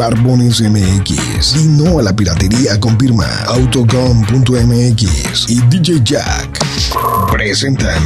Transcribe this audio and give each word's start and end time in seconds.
Barbones 0.00 0.62
MX. 0.62 1.56
Y 1.56 1.66
no 1.66 1.98
a 1.98 2.02
la 2.02 2.16
piratería 2.16 2.80
con 2.80 2.98
firma 2.98 3.26
Autocom.mx 3.48 5.50
y 5.50 5.60
DJ 5.68 6.00
Jack. 6.02 6.58
Presentan 7.30 8.02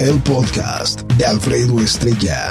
el 0.00 0.20
podcast 0.22 1.02
de 1.12 1.24
Alfredo 1.24 1.78
Estrella. 1.78 2.50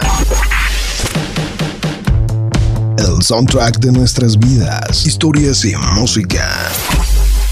El 2.97 3.21
soundtrack 3.21 3.79
de 3.79 3.91
nuestras 3.91 4.39
vidas, 4.39 5.05
historias 5.05 5.65
y 5.65 5.75
música. 5.95 6.47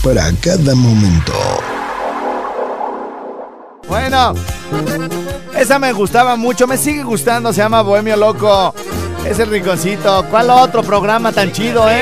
Para 0.02 0.32
cada 0.39 0.75
momento. 0.75 1.34
Bueno, 3.90 4.34
esa 5.60 5.77
me 5.77 5.91
gustaba 5.91 6.38
mucho, 6.38 6.68
me 6.68 6.77
sigue 6.77 7.04
gustando, 7.04 7.52
se 7.52 7.62
llama 7.62 7.82
Bohemio 7.82 8.16
Loco. 8.16 8.73
Es 9.26 9.40
el 9.40 9.50
rinconcito. 9.50 10.26
¿Cuál 10.30 10.50
otro 10.50 10.84
programa 10.84 11.32
tan 11.32 11.52
chido, 11.52 11.90
eh? 11.90 12.02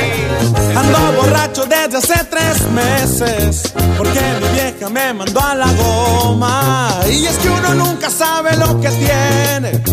Ando 0.76 1.22
borracho 1.22 1.66
desde 1.66 1.98
hace 1.98 2.24
tres 2.26 2.70
meses 2.72 3.74
Porque 3.98 4.20
mi 4.42 4.48
vieja 4.54 4.90
me 4.90 5.14
mandó 5.14 5.40
a 5.40 5.56
la 5.56 5.68
goma. 5.74 7.00
Y 7.10 7.26
es 7.26 7.38
que 7.38 7.50
uno 7.50 7.74
nunca 7.76 8.10
sabe 8.10 8.58
lo 8.58 8.80
que 8.82 8.90
tiene. 8.90 9.84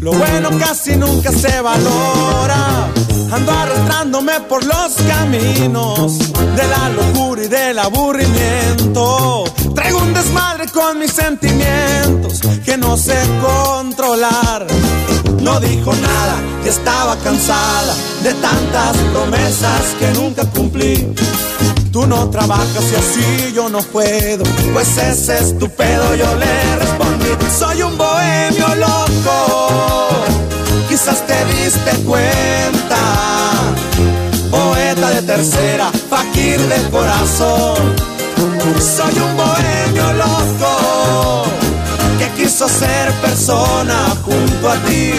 Lo 0.00 0.12
bueno 0.12 0.50
casi 0.58 0.96
nunca 0.96 1.30
se 1.30 1.60
valora. 1.60 2.88
Ando 3.32 3.52
arrastrándome 3.52 4.40
por 4.48 4.64
los 4.64 4.94
caminos 5.06 6.18
De 6.56 6.66
la 6.66 6.88
locura 6.88 7.44
y 7.44 7.48
del 7.48 7.78
aburrimiento. 7.78 9.44
Traigo 9.74 9.98
un 9.98 10.14
desmadre 10.14 10.66
con 10.66 10.98
mis 10.98 11.12
sentimientos 11.12 12.40
Que 12.64 12.76
no 12.76 12.96
sé 12.96 13.16
controlar 13.40 14.66
no 15.40 15.58
dijo 15.60 15.92
nada, 15.94 16.36
que 16.62 16.68
estaba 16.68 17.16
cansada 17.16 17.94
de 18.22 18.32
tantas 18.34 18.96
promesas 19.12 19.82
que 19.98 20.08
nunca 20.12 20.44
cumplí. 20.44 21.12
Tú 21.92 22.06
no 22.06 22.30
trabajas 22.30 22.84
y 22.92 22.94
así 22.94 23.52
yo 23.54 23.68
no 23.68 23.80
puedo, 23.82 24.44
pues 24.72 24.96
ese 24.96 25.38
es. 25.38 25.54
Yo 25.58 26.34
le 26.36 26.76
respondí, 26.76 27.26
soy 27.58 27.82
un 27.82 27.96
bohemio 27.96 28.66
loco, 28.76 30.08
quizás 30.88 31.26
te 31.26 31.44
diste 31.46 31.90
cuenta. 32.04 32.96
Poeta 34.50 35.10
de 35.10 35.22
tercera, 35.22 35.90
fakir 36.08 36.60
de 36.60 36.90
corazón, 36.90 37.94
soy 38.78 39.14
un 39.20 39.36
bohemio 39.36 40.12
loco 40.14 40.59
que 42.60 42.66
quiso 42.66 42.68
ser 42.68 43.12
persona 43.22 44.16
junto 44.22 44.68
a 44.68 44.76
ti. 44.84 45.12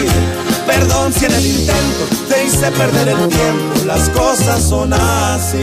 Perdón 0.66 1.12
si 1.12 1.24
en 1.24 1.32
el 1.32 1.46
intento 1.46 2.04
te 2.28 2.44
hice 2.44 2.70
perder 2.70 3.08
el 3.08 3.28
tiempo, 3.28 3.84
las 3.86 4.08
cosas 4.10 4.62
son 4.62 4.92
así. 4.92 5.58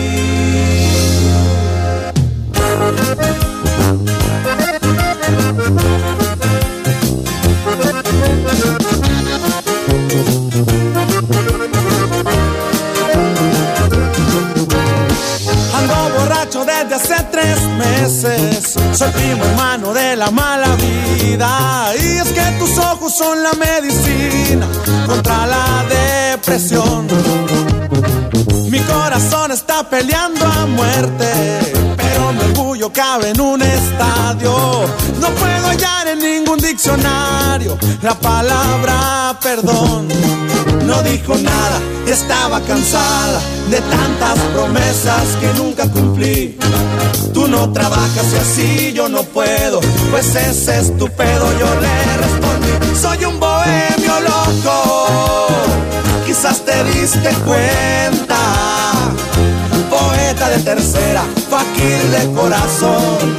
Ando 15.74 16.18
borracho 16.18 16.66
desde 16.66 16.96
hace 16.96 17.24
tres 17.32 17.62
meses. 17.78 18.49
Soy 18.94 19.12
primo 19.12 19.46
hermano 19.46 19.94
de 19.94 20.16
la 20.16 20.32
mala 20.32 20.76
vida. 20.76 21.94
Y 21.96 22.18
es 22.18 22.28
que 22.30 22.42
tus 22.60 22.78
ojos 22.78 23.16
son 23.16 23.42
la 23.44 23.54
medicina 23.54 24.68
contra 25.06 25.46
la 25.46 25.86
depresión. 25.90 27.08
Mi 28.70 28.80
corazón 28.82 29.52
está 29.52 29.90
peleando 29.90 30.46
a 30.46 30.66
muerte. 30.66 31.79
Cabe 32.94 33.30
en 33.30 33.40
un 33.40 33.62
estadio. 33.62 34.86
No 35.20 35.30
puedo 35.30 35.68
hallar 35.68 36.08
en 36.08 36.20
ningún 36.20 36.60
diccionario 36.60 37.78
la 38.02 38.16
palabra 38.16 39.38
perdón. 39.42 40.08
No 40.86 41.02
dijo 41.04 41.36
nada 41.36 41.80
estaba 42.12 42.60
cansada 42.62 43.40
de 43.70 43.80
tantas 43.82 44.40
promesas 44.54 45.24
que 45.40 45.54
nunca 45.54 45.88
cumplí. 45.90 46.58
Tú 47.34 47.48
no 47.48 47.72
trabajas 47.72 48.34
y 48.34 48.38
así 48.38 48.94
yo 48.94 49.08
no 49.10 49.24
puedo, 49.24 49.80
pues 50.12 50.36
ese 50.36 50.80
es. 50.80 50.98
Yo 50.98 51.06
le 51.82 52.18
respondí, 52.18 53.00
soy 53.00 53.26
un 53.26 53.40
bohemio 53.40 54.20
loco, 54.22 55.48
quizás 56.26 56.64
te 56.66 56.84
diste 56.86 57.30
cuenta. 57.46 58.29
De 60.50 60.58
tercera, 60.64 61.24
fakir 61.48 62.02
de 62.10 62.34
corazón. 62.34 63.36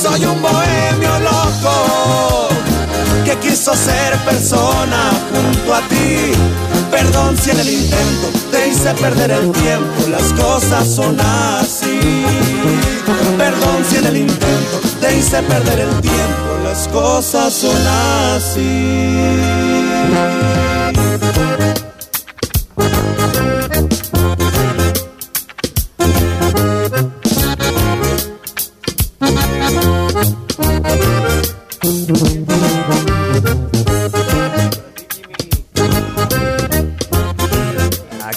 Soy 0.00 0.24
un 0.24 0.40
bohemio 0.40 1.18
loco 1.18 2.48
que 3.24 3.36
quiso 3.38 3.74
ser 3.74 4.16
persona 4.24 5.10
junto 5.32 5.74
a 5.74 5.80
ti. 5.88 6.30
Perdón 6.88 7.36
si 7.36 7.50
en 7.50 7.58
el 7.58 7.68
intento 7.68 8.28
te 8.52 8.68
hice 8.68 8.94
perder 8.94 9.32
el 9.32 9.50
tiempo, 9.50 10.08
las 10.08 10.32
cosas 10.34 10.86
son 10.86 11.18
así. 11.20 11.98
Perdón 13.36 13.84
si 13.90 13.96
en 13.96 14.06
el 14.06 14.16
intento 14.18 14.80
te 15.00 15.18
hice 15.18 15.42
perder 15.42 15.80
el 15.80 16.00
tiempo, 16.00 16.58
las 16.62 16.86
cosas 16.88 17.52
son 17.52 17.86
así. 18.36 19.34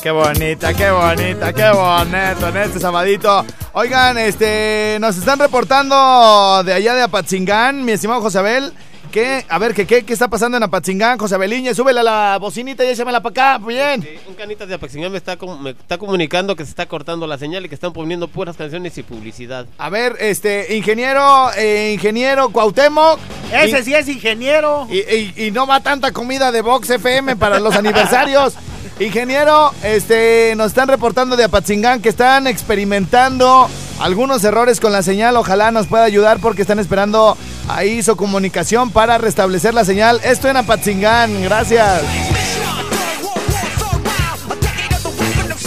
Qué 0.08 0.12
bonita, 0.12 0.74
qué 0.74 0.90
bonita, 0.90 1.52
qué 1.54 1.70
bonito 1.70 2.48
en 2.48 2.58
este 2.58 2.80
sabadito. 2.80 3.46
Oigan, 3.74 4.18
este, 4.18 4.98
nos 5.02 5.18
están 5.18 5.38
reportando 5.38 6.64
de 6.64 6.72
allá 6.72 6.96
de 6.96 7.02
Apatzingán, 7.02 7.84
mi 7.84 7.92
estimado 7.92 8.22
José 8.22 8.40
Abel. 8.40 8.72
Que, 9.12 9.46
a 9.50 9.58
ver, 9.60 9.74
¿qué, 9.74 9.86
qué, 9.86 10.04
qué 10.06 10.14
está 10.14 10.30
pasando 10.30 10.56
en 10.58 10.64
Apatzingán, 10.64 11.18
José 11.18 11.36
Abeliña? 11.36 11.74
Súbele 11.74 12.00
a 12.00 12.04
la 12.04 12.38
bocinita 12.40 12.86
y 12.86 12.90
échamela 12.90 13.22
para 13.22 13.56
acá, 13.56 13.66
bien. 13.66 14.02
Sí, 14.02 14.10
un 14.30 14.36
canita 14.36 14.66
de 14.66 14.76
Apaxingán 14.76 15.12
me 15.12 15.18
está, 15.18 15.36
com- 15.36 15.62
me 15.62 15.72
está 15.72 15.98
comunicando 15.98 16.56
que 16.56 16.64
se 16.64 16.70
está 16.70 16.86
cortando 16.88 17.28
la 17.28 17.38
señal 17.38 17.66
y 17.66 17.70
que 17.70 17.76
están 17.76 17.92
poniendo 17.92 18.30
puras 18.30 18.56
canciones 18.56 18.98
y 18.98 19.04
publicidad. 19.04 19.66
A 19.78 19.90
ver, 19.90 20.16
este, 20.22 20.74
ingeniero, 20.76 21.50
eh, 21.58 21.92
ingeniero 21.96 22.50
Cuauhtémoc. 22.50 23.20
Ese 23.52 23.80
Y- 23.80 23.84
sí 23.84 23.94
es 23.94 24.08
ingeniero. 24.08 24.88
Y, 24.90 25.00
y- 25.00 25.34
y 25.48 25.52
no 25.52 25.68
va 25.68 25.82
tanta 25.82 26.12
comida 26.14 26.52
de 26.54 26.62
Vox 26.62 26.90
FM 26.90 27.36
para 27.36 27.60
los 27.60 27.76
aniversarios. 27.78 28.54
Ingeniero, 29.00 29.74
este, 29.84 30.56
nos 30.58 30.68
están 30.68 30.88
reportando 30.88 31.36
de 31.36 31.44
Apatzingán 31.44 32.02
que 32.02 32.10
están 32.10 32.48
experimentando 32.48 33.70
algunos 34.00 34.44
errores 34.44 34.80
con 34.80 34.92
la 34.92 35.04
señal. 35.04 35.38
Ojalá 35.38 35.70
nos 35.70 35.86
pueda 35.86 36.04
ayudar 36.04 36.40
porque 36.40 36.64
están 36.64 36.80
esperando 36.80 37.38
ahí 37.68 38.02
su 38.02 38.16
comunicación 38.16 38.90
para 38.90 39.20
restablecer 39.20 39.76
la 39.76 39.86
señal. 39.86 40.20
Esto 40.24 40.48
en 40.48 40.58
Apatzingán, 40.58 41.44
gracias. 41.44 42.02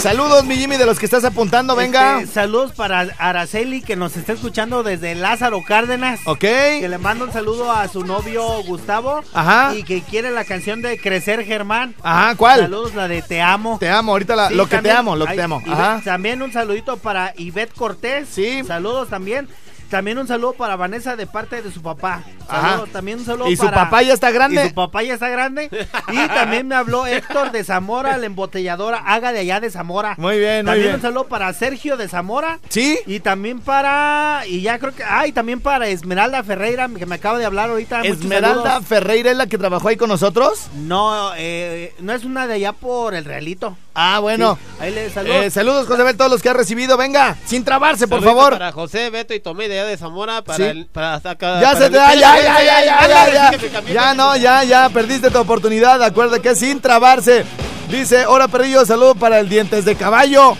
Saludos, 0.01 0.43
mi 0.45 0.55
Jimmy, 0.55 0.77
de 0.77 0.87
los 0.87 0.97
que 0.97 1.05
estás 1.05 1.23
apuntando, 1.23 1.75
venga. 1.75 2.21
Este, 2.21 2.33
saludos 2.33 2.71
para 2.71 3.01
Araceli 3.19 3.83
que 3.83 3.95
nos 3.95 4.17
está 4.17 4.33
escuchando 4.33 4.81
desde 4.81 5.13
Lázaro 5.13 5.61
Cárdenas. 5.63 6.19
Ok. 6.25 6.39
Que 6.39 6.87
le 6.89 6.97
manda 6.97 7.23
un 7.25 7.31
saludo 7.31 7.71
a 7.71 7.87
su 7.87 8.03
novio 8.03 8.43
Gustavo. 8.63 9.21
Ajá. 9.31 9.75
Y 9.75 9.83
que 9.83 10.01
quiere 10.01 10.31
la 10.31 10.43
canción 10.43 10.81
de 10.81 10.97
Crecer 10.99 11.45
Germán. 11.45 11.93
Ajá, 12.01 12.33
¿cuál? 12.35 12.61
Saludos, 12.61 12.95
la 12.95 13.07
de 13.07 13.21
Te 13.21 13.41
amo. 13.43 13.77
Te 13.79 13.89
amo, 13.91 14.13
ahorita 14.13 14.35
la- 14.35 14.47
Sí, 14.49 14.55
lo 14.55 14.67
que 14.67 14.79
te 14.79 14.89
amo, 14.89 15.15
lo 15.15 15.27
que 15.27 15.35
te 15.35 15.41
amo. 15.43 15.61
Ajá. 15.67 16.01
También 16.03 16.41
un 16.41 16.51
saludito 16.51 16.97
para 16.97 17.35
Ivette 17.37 17.73
Cortés. 17.75 18.27
Sí. 18.31 18.63
Saludos 18.65 19.07
también. 19.07 19.47
También 19.91 20.17
un 20.17 20.25
saludo 20.27 20.53
para 20.53 20.75
Vanessa 20.77 21.15
de 21.17 21.27
parte 21.27 21.61
de 21.61 21.69
su 21.71 21.81
papá. 21.81 22.23
Ajá. 22.47 22.69
Saludos, 22.71 22.89
También 22.91 23.19
un 23.19 23.25
saludo 23.25 23.49
¿Y 23.49 23.55
su 23.57 23.65
para- 23.65 23.75
papá 23.83 24.01
ya 24.01 24.13
está 24.13 24.31
grande? 24.31 24.65
Y 24.65 24.69
su 24.69 24.73
papá 24.73 25.03
ya 25.03 25.13
está 25.15 25.27
grande. 25.29 25.69
Y 26.11 26.27
también 26.29 26.67
me 26.67 26.75
habló 26.75 27.05
Héctor 27.05 27.51
de 27.51 27.63
Zamora, 27.63 28.17
la 28.17 28.25
embotelladora 28.25 28.97
Haga 29.05 29.31
de 29.33 29.39
allá 29.39 29.59
de 29.59 29.69
Zamora. 29.69 30.15
Muy 30.17 30.39
bien, 30.39 30.59
muy 30.65 30.71
También 30.71 30.83
bien. 30.87 30.95
un 30.95 31.01
saludo 31.01 31.25
para 31.27 31.51
Sergio 31.53 31.97
de 31.97 32.07
Zamora. 32.07 32.59
¿Sí? 32.69 32.97
Y 33.05 33.19
también 33.19 33.59
para. 33.59 34.43
Y 34.47 34.61
ya 34.61 34.79
creo 34.79 34.95
que. 34.95 35.03
Ah, 35.03 35.27
y 35.27 35.33
también 35.33 35.59
para 35.59 35.87
Esmeralda 35.87 36.41
Ferreira, 36.43 36.89
que 36.97 37.05
me 37.05 37.15
acaba 37.15 37.37
de 37.37 37.45
hablar 37.45 37.69
ahorita. 37.69 38.01
Esmeralda. 38.01 38.81
Ferreira 38.81 39.31
es 39.31 39.37
la 39.37 39.47
que 39.47 39.57
trabajó 39.57 39.89
ahí 39.89 39.97
con 39.97 40.07
nosotros. 40.09 40.67
No, 40.75 41.31
eh, 41.35 41.93
no 41.99 42.13
es 42.13 42.23
una 42.23 42.47
de 42.47 42.53
allá 42.55 42.71
por 42.73 43.13
el 43.13 43.25
Realito. 43.25 43.77
Ah, 43.93 44.19
bueno. 44.19 44.57
Sí, 44.57 44.77
ahí 44.79 44.93
le 44.93 45.09
saludo. 45.09 45.33
Eh, 45.41 45.49
saludos, 45.51 45.85
José 45.85 46.01
Abel, 46.01 46.15
todos 46.15 46.31
los 46.31 46.41
que 46.41 46.47
ha 46.47 46.53
recibido. 46.53 46.95
Venga, 46.95 47.35
sin 47.45 47.65
trabarse, 47.65 48.07
por 48.07 48.23
favor. 48.23 48.53
Para 48.53 48.71
José, 48.71 49.09
Beto 49.09 49.33
y 49.33 49.41
Tomé 49.41 49.67
de 49.67 49.80
allá 49.81 49.89
de 49.89 49.97
Zamora, 49.97 50.41
para 50.43 50.57
Sí. 50.57 50.63
el, 50.63 50.85
para 50.87 51.15
acá. 51.15 51.59
Ya 51.61 51.67
para 51.73 51.77
se 51.79 51.85
el- 51.85 51.91
te 51.91 51.97
da, 51.97 52.13
ya, 52.15 52.19
ya, 52.41 52.63
ya, 52.63 52.85
ya, 52.85 53.07
ya, 53.07 53.51
ya. 53.51 53.93
Ya 53.93 54.13
no, 54.13 54.35
ya, 54.37 54.63
ya, 54.63 54.89
perdiste 54.89 55.29
tu 55.31 55.39
oportunidad. 55.39 56.01
Acuerda 56.03 56.39
que 56.39 56.55
sin 56.55 56.79
trabarse. 56.81 57.43
Dice, 57.89 58.25
hola 58.25 58.47
perrillo, 58.47 58.85
saludo 58.85 59.15
para 59.15 59.39
el 59.39 59.49
dientes 59.49 59.83
de 59.85 59.95
caballo. 59.95 60.55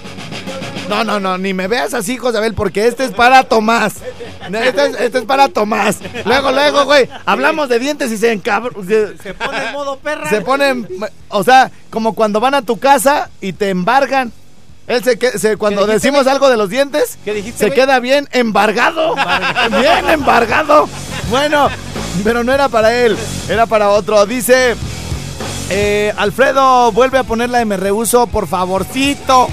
No, 0.89 1.05
no, 1.05 1.21
no, 1.21 1.37
ni 1.37 1.53
me 1.53 1.69
veas 1.69 1.93
así, 1.93 2.17
Josabel, 2.17 2.53
porque 2.53 2.85
este 2.87 3.05
es 3.05 3.11
para 3.11 3.43
Tomás. 3.43 3.93
Este 4.51 4.85
es, 4.87 4.99
este 4.99 5.17
es 5.19 5.23
para 5.25 5.47
Tomás. 5.47 5.99
Luego, 6.25 6.51
luego, 6.51 6.83
güey, 6.83 7.07
hablamos 7.25 7.69
de 7.69 7.79
dientes 7.79 8.11
y 8.11 8.17
se 8.17 8.33
encabr... 8.33 8.73
Se, 8.85 9.17
Se 9.19 9.33
pone 9.33 9.65
en 9.67 9.71
modo 9.71 9.97
perra. 9.99 10.29
se 10.29 10.41
ponen, 10.41 10.87
o 11.29 11.43
sea, 11.45 11.71
como 11.89 12.13
cuando 12.13 12.41
van 12.41 12.55
a 12.55 12.61
tu 12.63 12.77
casa 12.77 13.29
y 13.39 13.53
te 13.53 13.69
embargan. 13.69 14.33
Él 14.91 15.03
se, 15.03 15.17
que- 15.17 15.37
se- 15.39 15.57
cuando 15.57 15.85
decimos 15.87 16.27
algo 16.27 16.49
de 16.49 16.57
los 16.57 16.69
dientes, 16.69 17.17
¿Qué 17.23 17.33
dijiste, 17.33 17.59
se 17.59 17.65
güey? 17.67 17.79
queda 17.79 17.99
bien 17.99 18.27
embargado. 18.31 19.15
Bien 19.79 20.09
embargado. 20.09 20.87
Bueno, 21.29 21.69
pero 22.23 22.43
no 22.43 22.51
era 22.53 22.67
para 22.69 22.93
él, 22.93 23.17
era 23.49 23.65
para 23.65 23.89
otro. 23.89 24.25
Dice, 24.25 24.75
eh, 25.69 26.13
Alfredo, 26.17 26.91
vuelve 26.91 27.17
a 27.17 27.23
poner 27.23 27.49
la 27.49 27.59
de 27.59 27.65
me 27.65 27.77
rehuso, 27.77 28.27
por 28.27 28.47
favorcito. 28.47 29.47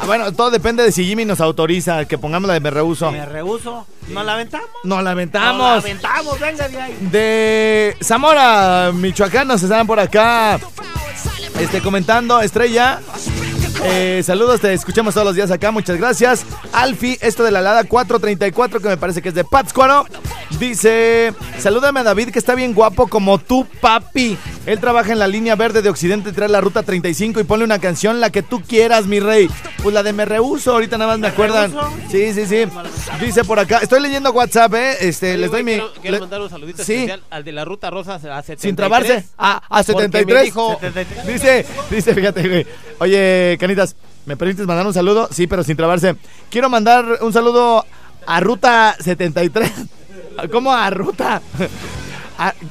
Ah, 0.00 0.04
Bueno, 0.06 0.32
todo 0.32 0.50
depende 0.50 0.82
de 0.82 0.92
si 0.92 1.04
Jimmy 1.06 1.24
nos 1.24 1.40
autoriza 1.40 2.04
que 2.04 2.18
pongamos 2.18 2.46
la 2.48 2.54
de 2.54 2.60
me 2.60 2.70
rehuso. 2.70 3.10
Me 3.10 3.24
rehuso. 3.24 3.86
¿Nos 4.08 4.24
la 4.26 4.34
aventamos? 4.34 4.68
Nos 4.82 4.84
Nos 4.84 4.98
la 4.98 5.10
lamentamos. 5.10 5.78
aventamos, 5.82 6.38
venga 6.40 6.68
de 6.68 6.80
ahí. 6.80 6.96
De 7.00 7.96
Zamora, 8.02 8.90
Michoacán, 8.92 9.48
nos 9.48 9.62
están 9.62 9.86
por 9.86 9.98
acá 9.98 10.58
este, 11.58 11.80
comentando. 11.80 12.42
Estrella, 12.42 13.00
eh, 13.84 14.22
saludos, 14.24 14.60
te 14.60 14.72
escuchamos 14.72 15.14
todos 15.14 15.26
los 15.26 15.36
días 15.36 15.50
acá, 15.50 15.70
muchas 15.70 15.96
gracias. 15.98 16.44
Alfi, 16.72 17.18
esto 17.20 17.42
de 17.44 17.50
la 17.50 17.60
Lada 17.60 17.84
434, 17.84 18.80
que 18.80 18.88
me 18.88 18.96
parece 18.96 19.20
que 19.22 19.28
es 19.28 19.34
de 19.34 19.44
Pátzcuaro. 19.44 20.06
Dice, 20.58 21.34
salúdame 21.58 22.00
a 22.00 22.04
David, 22.04 22.30
que 22.30 22.38
está 22.38 22.54
bien 22.54 22.74
guapo 22.74 23.08
como 23.08 23.38
tú, 23.38 23.66
papi. 23.80 24.38
Él 24.66 24.78
trabaja 24.80 25.12
en 25.12 25.18
la 25.18 25.26
línea 25.26 25.56
verde 25.56 25.82
de 25.82 25.88
Occidente, 25.90 26.32
trae 26.32 26.48
la 26.48 26.60
ruta 26.60 26.82
35 26.82 27.40
y 27.40 27.44
ponle 27.44 27.64
una 27.64 27.78
canción, 27.80 28.20
la 28.20 28.30
que 28.30 28.42
tú 28.42 28.62
quieras, 28.62 29.06
mi 29.06 29.20
rey. 29.20 29.50
Pues 29.82 29.92
la 29.94 30.02
de 30.02 30.12
Me 30.12 30.24
Rehuso, 30.24 30.72
ahorita 30.72 30.96
nada 30.96 31.10
más 31.12 31.18
me 31.18 31.26
acuerdan. 31.28 31.72
Sí, 32.10 32.32
sí, 32.32 32.46
sí. 32.46 32.64
Dice 33.20 33.44
por 33.44 33.58
acá, 33.58 33.78
estoy 33.82 34.00
leyendo 34.00 34.30
WhatsApp, 34.32 34.72
eh. 34.74 34.96
Este, 35.00 35.32
Oye, 35.32 35.38
les 35.38 35.50
doy 35.50 35.62
güey, 35.62 35.74
mi... 35.76 35.80
Quiero, 35.82 35.92
quiero 36.00 36.14
le- 36.16 36.20
mandar 36.20 36.40
un 36.40 36.50
saludito 36.50 36.82
Sí. 36.84 36.94
especial 36.94 37.22
al 37.30 37.44
de 37.44 37.52
la 37.52 37.64
ruta 37.64 37.90
rosa 37.90 38.14
a 38.14 38.18
73. 38.20 38.60
sin 38.60 38.76
trabarse 38.76 39.24
a, 39.36 39.60
a 39.68 39.78
me 39.78 39.84
73. 39.84 40.44
dijo- 40.44 40.78
Dice, 41.26 41.66
dice, 41.90 42.14
fíjate, 42.14 42.48
güey. 42.48 42.66
Oye, 43.00 43.56
¿me 44.26 44.36
permites 44.36 44.66
mandar 44.66 44.86
un 44.86 44.94
saludo? 44.94 45.28
Sí, 45.30 45.46
pero 45.46 45.62
sin 45.64 45.76
trabarse. 45.76 46.16
Quiero 46.50 46.68
mandar 46.70 47.18
un 47.20 47.32
saludo 47.32 47.84
a 48.26 48.40
Ruta 48.40 48.96
73. 49.00 49.70
¿Cómo 50.50 50.72
a 50.72 50.88
Ruta? 50.90 51.42
A- 52.38 52.54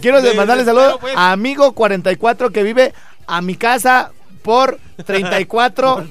quiero 0.00 0.20
mandarle 0.34 0.64
saludo 0.64 0.98
a 1.16 1.32
amigo 1.32 1.72
44 1.72 2.50
que 2.50 2.62
vive 2.62 2.92
a 3.26 3.40
mi 3.40 3.56
casa 3.56 4.12
por 4.42 4.78
34. 5.04 6.06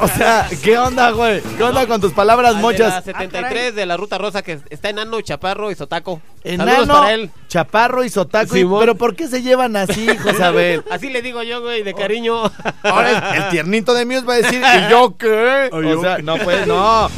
o 0.00 0.08
sea, 0.08 0.48
¿qué 0.62 0.78
onda, 0.78 1.10
güey? 1.10 1.40
¿Qué 1.56 1.62
onda 1.62 1.86
con 1.86 2.00
tus 2.00 2.12
palabras 2.12 2.56
mochas? 2.56 2.94
la 2.94 3.02
73 3.02 3.74
de 3.74 3.86
la 3.86 3.96
ruta 3.96 4.18
rosa 4.18 4.42
que 4.42 4.60
está 4.70 4.88
enano, 4.88 5.20
chaparro 5.20 5.70
y 5.70 5.74
sotaco. 5.74 6.20
Enano, 6.44 6.86
para 6.86 7.14
él. 7.14 7.30
Chaparro 7.48 8.04
y 8.04 8.08
Sotaco. 8.10 8.56
y- 8.56 8.66
pero 8.78 8.94
¿por 8.94 9.16
qué 9.16 9.28
se 9.28 9.42
llevan 9.42 9.76
así, 9.76 10.06
Josabel? 10.18 10.84
Así 10.90 11.08
le 11.08 11.22
digo 11.22 11.42
yo, 11.42 11.62
güey, 11.62 11.82
de 11.82 11.94
cariño. 11.94 12.42
Ahora 12.82 13.34
el, 13.36 13.48
tiernito 13.48 13.94
de 13.94 14.04
Muse 14.04 14.22
va 14.22 14.34
a 14.34 14.36
decir, 14.36 14.60
¿y 14.60 14.90
yo 14.90 15.16
qué? 15.16 15.70
O 15.72 16.00
sea, 16.00 16.18
no, 16.18 16.36
pues 16.38 16.66
no. 16.66 17.08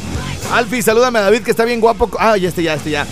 Alfi, 0.53 0.81
salúdame 0.81 1.19
a 1.19 1.23
David 1.23 1.41
que 1.41 1.51
está 1.51 1.65
bien 1.65 1.81
guapo. 1.81 2.09
Ah, 2.19 2.37
ya 2.37 2.47
este, 2.47 2.63
ya, 2.63 2.75
este, 2.75 2.91
ya. 2.91 3.05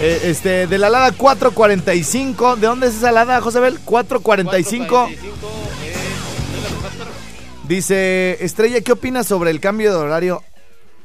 Eh, 0.00 0.20
este, 0.24 0.66
de 0.66 0.78
la 0.78 0.88
Lada 0.88 1.12
445. 1.12 2.56
¿De 2.56 2.66
dónde 2.66 2.86
es 2.86 2.96
esa 2.96 3.10
Lada, 3.12 3.40
Josabel? 3.40 3.78
445. 3.84 4.86
445, 4.88 5.08
eh, 5.10 5.79
Dice, 7.70 8.36
Estrella, 8.44 8.80
¿qué 8.80 8.90
opinas 8.90 9.28
sobre 9.28 9.52
el 9.52 9.60
cambio 9.60 9.92
de 9.92 9.96
horario? 9.96 10.42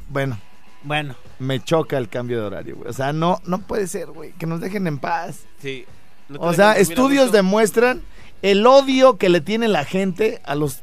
Bueno, 0.10 0.40
Bueno, 0.82 1.16
me 1.38 1.64
choca 1.64 1.96
el 2.00 2.10
cambio 2.10 2.40
de 2.40 2.48
horario, 2.48 2.78
güey. 2.78 2.90
O 2.90 2.94
sea, 2.94 3.14
no, 3.14 3.40
no 3.46 3.60
puede 3.60 3.86
ser, 3.86 4.08
güey. 4.08 4.32
Que 4.32 4.48
nos 4.48 4.62
dejen 4.62 4.88
en 4.88 4.98
paz. 4.98 5.42
Sí. 5.62 5.86
No 6.28 6.40
O 6.40 6.54
sea, 6.54 6.74
estudios 6.74 7.32
demuestran 7.32 8.02
el 8.42 8.66
odio 8.66 9.18
que 9.18 9.30
le 9.30 9.42
tiene 9.42 9.68
la 9.68 9.86
gente 9.86 10.42
a 10.44 10.56
los 10.56 10.82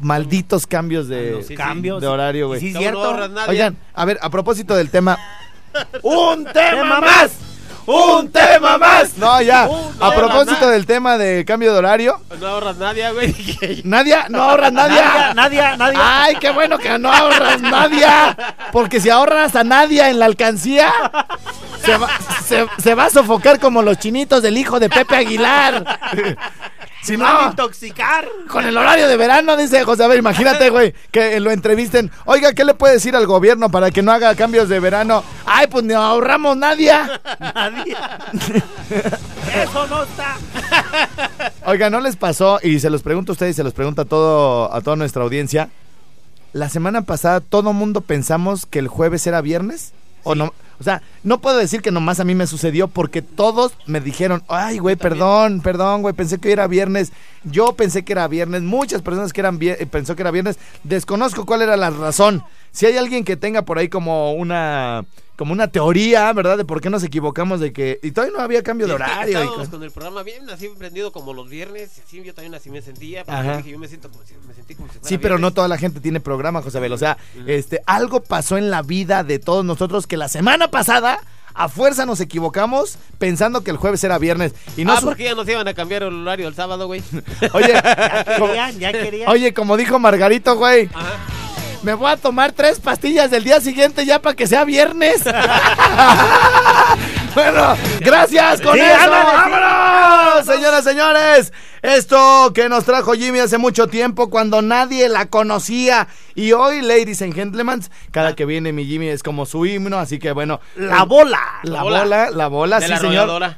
malditos 0.00 0.66
cambios 0.66 1.06
de, 1.06 1.30
los 1.30 1.46
sí, 1.46 1.54
cambios. 1.54 2.00
de 2.00 2.08
horario, 2.08 2.48
güey. 2.48 2.58
Sí, 2.58 2.72
cierto. 2.72 3.28
no. 3.28 3.44
Oigan, 3.46 3.76
a 3.94 4.04
ver, 4.04 4.18
a 4.22 4.28
propósito 4.28 4.74
del 4.74 4.90
tema. 4.90 5.20
¡Un 6.02 6.46
tema 6.46 6.82
Tema 6.82 7.00
más! 7.00 7.51
¡Un 7.86 8.30
tema 8.30 8.78
más! 8.78 9.16
No, 9.16 9.40
ya. 9.42 9.68
A 10.00 10.12
propósito 10.12 10.68
del 10.68 10.86
tema 10.86 11.18
de 11.18 11.44
cambio 11.44 11.72
de 11.72 11.78
horario. 11.78 12.20
No 12.40 12.46
ahorras 12.46 12.76
nadie, 12.76 13.10
güey. 13.12 13.34
Nadia, 13.84 14.26
no 14.28 14.42
ahorras 14.42 14.72
Nadie, 14.72 15.02
nadie, 15.34 15.62
nadie. 15.76 15.98
Ay, 16.00 16.36
qué 16.36 16.50
bueno 16.50 16.78
que 16.78 16.98
no 16.98 17.12
ahorras 17.12 17.60
Nadia. 17.60 18.36
Porque 18.72 19.00
si 19.00 19.10
ahorras 19.10 19.56
a 19.56 19.64
Nadia 19.64 20.10
en 20.10 20.18
la 20.18 20.26
alcancía, 20.26 20.92
se 21.84 21.96
va, 21.96 22.08
se, 22.44 22.66
se 22.78 22.94
va 22.94 23.06
a 23.06 23.10
sofocar 23.10 23.58
como 23.58 23.82
los 23.82 23.98
chinitos 23.98 24.42
del 24.42 24.56
hijo 24.56 24.78
de 24.78 24.88
Pepe 24.88 25.16
Aguilar. 25.16 25.98
Si 27.02 27.16
Van 27.16 27.36
a 27.36 27.42
no, 27.42 27.50
intoxicar. 27.50 28.28
con 28.48 28.64
el 28.64 28.76
horario 28.76 29.08
de 29.08 29.16
verano, 29.16 29.56
dice 29.56 29.82
José. 29.82 30.04
A 30.04 30.06
ver, 30.06 30.18
imagínate, 30.18 30.70
güey, 30.70 30.94
que 31.10 31.40
lo 31.40 31.50
entrevisten. 31.50 32.12
Oiga, 32.26 32.52
¿qué 32.52 32.64
le 32.64 32.74
puede 32.74 32.94
decir 32.94 33.16
al 33.16 33.26
gobierno 33.26 33.70
para 33.70 33.90
que 33.90 34.02
no 34.02 34.12
haga 34.12 34.34
cambios 34.36 34.68
de 34.68 34.78
verano? 34.78 35.24
Ay, 35.44 35.66
pues 35.66 35.84
no 35.84 36.00
ahorramos 36.00 36.56
Nadia. 36.56 37.20
Nadie. 37.40 37.96
Eso 39.64 39.86
no 39.88 40.04
está. 40.04 40.36
Oiga, 41.66 41.90
¿no 41.90 42.00
les 42.00 42.14
pasó? 42.14 42.60
Y 42.62 42.78
se 42.78 42.88
los 42.88 43.02
pregunto 43.02 43.32
a 43.32 43.34
ustedes 43.34 43.50
y 43.50 43.56
se 43.56 43.64
los 43.64 43.74
pregunto 43.74 44.02
a, 44.02 44.04
todo, 44.04 44.72
a 44.72 44.80
toda 44.80 44.94
nuestra 44.94 45.24
audiencia. 45.24 45.70
La 46.52 46.68
semana 46.68 47.02
pasada 47.02 47.40
todo 47.40 47.72
mundo 47.72 48.02
pensamos 48.02 48.64
que 48.64 48.78
el 48.78 48.86
jueves 48.86 49.26
era 49.26 49.40
viernes. 49.40 49.92
O 50.22 50.36
no, 50.36 50.54
o 50.80 50.84
sea, 50.84 51.02
no 51.22 51.38
puedo 51.38 51.56
decir 51.56 51.82
que 51.82 51.90
nomás 51.90 52.20
a 52.20 52.24
mí 52.24 52.34
me 52.34 52.46
sucedió 52.46 52.88
porque 52.88 53.22
todos 53.22 53.72
me 53.86 54.00
dijeron, 54.00 54.42
ay, 54.48 54.78
güey, 54.78 54.96
perdón, 54.96 55.60
perdón, 55.60 56.02
güey, 56.02 56.14
pensé 56.14 56.38
que 56.38 56.48
hoy 56.48 56.52
era 56.52 56.66
viernes. 56.66 57.12
Yo 57.44 57.72
pensé 57.74 58.04
que 58.04 58.12
era 58.12 58.28
viernes. 58.28 58.62
Muchas 58.62 59.02
personas 59.02 59.32
que 59.32 59.40
eran 59.40 59.58
eh, 59.60 59.86
pensó 59.90 60.16
que 60.16 60.22
era 60.22 60.30
viernes. 60.30 60.58
Desconozco 60.84 61.46
cuál 61.46 61.62
era 61.62 61.76
la 61.76 61.90
razón. 61.90 62.42
Si 62.72 62.86
hay 62.86 62.96
alguien 62.96 63.24
que 63.24 63.36
tenga 63.36 63.62
por 63.62 63.78
ahí 63.78 63.88
como 63.88 64.32
una 64.32 65.04
como 65.36 65.52
una 65.54 65.68
teoría, 65.68 66.32
¿verdad? 66.34 66.56
De 66.56 66.64
por 66.64 66.80
qué 66.80 66.88
nos 66.90 67.02
equivocamos 67.02 67.58
de 67.58 67.72
que 67.72 67.98
y 68.02 68.12
todavía 68.12 68.36
no 68.36 68.42
había 68.44 68.62
cambio 68.62 68.86
de 68.86 68.92
Sí, 68.92 68.94
horario. 68.94 69.24
y 69.24 69.28
Estábamos 69.32 69.54
cosas. 69.56 69.68
con 69.70 69.82
el 69.82 69.90
programa 69.90 70.22
bien 70.22 70.48
así 70.50 70.68
prendido 70.78 71.10
como 71.10 71.32
los 71.34 71.48
viernes. 71.48 71.90
Sí, 72.06 72.22
yo 72.22 72.32
también 72.34 72.54
así 72.54 72.70
me 72.70 72.80
sentía. 72.82 73.24
Ajá. 73.26 73.56
dije, 73.56 73.70
yo 73.70 73.78
me 73.78 73.88
siento 73.88 74.08
como 74.10 74.24
si, 74.24 74.34
me 74.46 74.54
sentí 74.54 74.74
como 74.74 74.88
si 74.88 74.94
fuera 74.98 75.08
Sí, 75.08 75.18
pero 75.18 75.38
no 75.38 75.52
toda 75.52 75.68
la 75.68 75.78
gente 75.78 76.00
tiene 76.00 76.20
programa, 76.20 76.62
José 76.62 76.78
Abel. 76.78 76.92
O 76.92 76.98
sea, 76.98 77.16
este, 77.46 77.80
algo 77.86 78.20
pasó 78.20 78.56
en 78.56 78.70
la 78.70 78.82
vida 78.82 79.24
de 79.24 79.38
todos 79.38 79.64
nosotros 79.64 80.06
que 80.06 80.16
la 80.16 80.28
semana 80.28 80.68
pasada 80.68 81.18
a 81.54 81.68
fuerza 81.68 82.06
nos 82.06 82.20
equivocamos 82.20 82.96
pensando 83.18 83.62
que 83.64 83.70
el 83.72 83.76
jueves 83.78 84.02
era 84.04 84.18
viernes. 84.18 84.54
Y 84.76 84.84
no 84.84 84.92
ah, 84.92 85.00
porque 85.02 85.24
ya 85.24 85.34
nos 85.34 85.48
iban 85.48 85.66
a 85.66 85.74
cambiar 85.74 86.04
el 86.04 86.14
horario 86.14 86.46
el 86.48 86.54
sábado, 86.54 86.86
güey. 86.86 87.02
Oye, 87.52 87.72
Ya 87.72 88.24
querían, 88.38 88.78
ya 88.78 88.92
querían. 88.92 89.28
oye, 89.28 89.52
como 89.52 89.76
dijo 89.76 89.98
Margarito, 89.98 90.56
güey, 90.56 90.88
Ajá. 90.94 91.18
Me 91.82 91.94
voy 91.94 92.10
a 92.12 92.16
tomar 92.16 92.52
tres 92.52 92.78
pastillas 92.80 93.30
del 93.30 93.44
día 93.44 93.60
siguiente 93.60 94.04
ya 94.06 94.20
para 94.20 94.36
que 94.36 94.46
sea 94.46 94.64
viernes. 94.64 95.22
bueno, 97.34 97.76
gracias 98.00 98.60
con 98.60 98.74
Sí, 98.74 98.80
eso. 98.80 99.02
ándale, 99.02 99.30
sí. 99.44 99.50
¡Vámonos! 99.52 100.46
Señoras, 100.46 100.84
señores, 100.84 101.52
esto 101.82 102.52
que 102.54 102.68
nos 102.68 102.84
trajo 102.84 103.12
Jimmy 103.14 103.40
hace 103.40 103.58
mucho 103.58 103.86
tiempo 103.88 104.30
cuando 104.30 104.62
nadie 104.62 105.08
la 105.08 105.26
conocía. 105.26 106.08
Y 106.34 106.52
hoy, 106.52 106.82
ladies 106.82 107.22
and 107.22 107.34
gentlemen, 107.34 107.82
cada 108.10 108.34
que 108.34 108.44
viene 108.44 108.72
mi 108.72 108.84
Jimmy 108.84 109.08
es 109.08 109.22
como 109.22 109.46
su 109.46 109.64
himno, 109.66 109.98
así 109.98 110.18
que 110.18 110.32
bueno. 110.32 110.60
La 110.76 111.04
bola. 111.04 111.40
La 111.62 111.72
La 111.72 111.82
bola, 111.82 111.98
bola. 112.02 112.30
la 112.30 112.48
bola, 112.48 112.80
de 112.80 112.86
sí, 112.86 112.90
la 112.92 112.98
señor. 112.98 113.56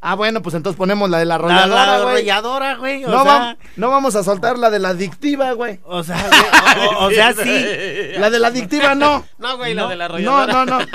Ah, 0.00 0.14
bueno, 0.14 0.40
pues 0.42 0.54
entonces 0.54 0.76
ponemos 0.76 1.08
la 1.10 1.18
de 1.18 1.24
la 1.24 1.38
la 1.38 1.98
güey. 2.02 2.12
arrolladora, 2.12 2.76
güey. 2.76 3.00
No, 3.00 3.22
sea, 3.24 3.56
no 3.76 3.90
vamos 3.90 4.14
a 4.14 4.22
soltar 4.22 4.58
la 4.58 4.70
de 4.70 4.78
la 4.78 4.90
adictiva, 4.90 5.52
güey. 5.52 5.80
o 5.84 6.04
sea, 6.04 6.16
o, 7.00 7.06
o 7.06 7.10
sea, 7.10 7.32
sí. 7.32 7.66
La 8.18 8.30
de 8.30 8.38
la 8.38 8.48
adictiva 8.48 8.94
no. 8.94 9.24
No, 9.38 9.56
güey, 9.56 9.74
la 9.74 9.82
No, 9.82 9.88
de 9.88 9.96
la 9.96 10.08
No, 10.08 10.14
arrolladora. 10.36 10.64
no, 10.64 10.78
no. 10.78 10.86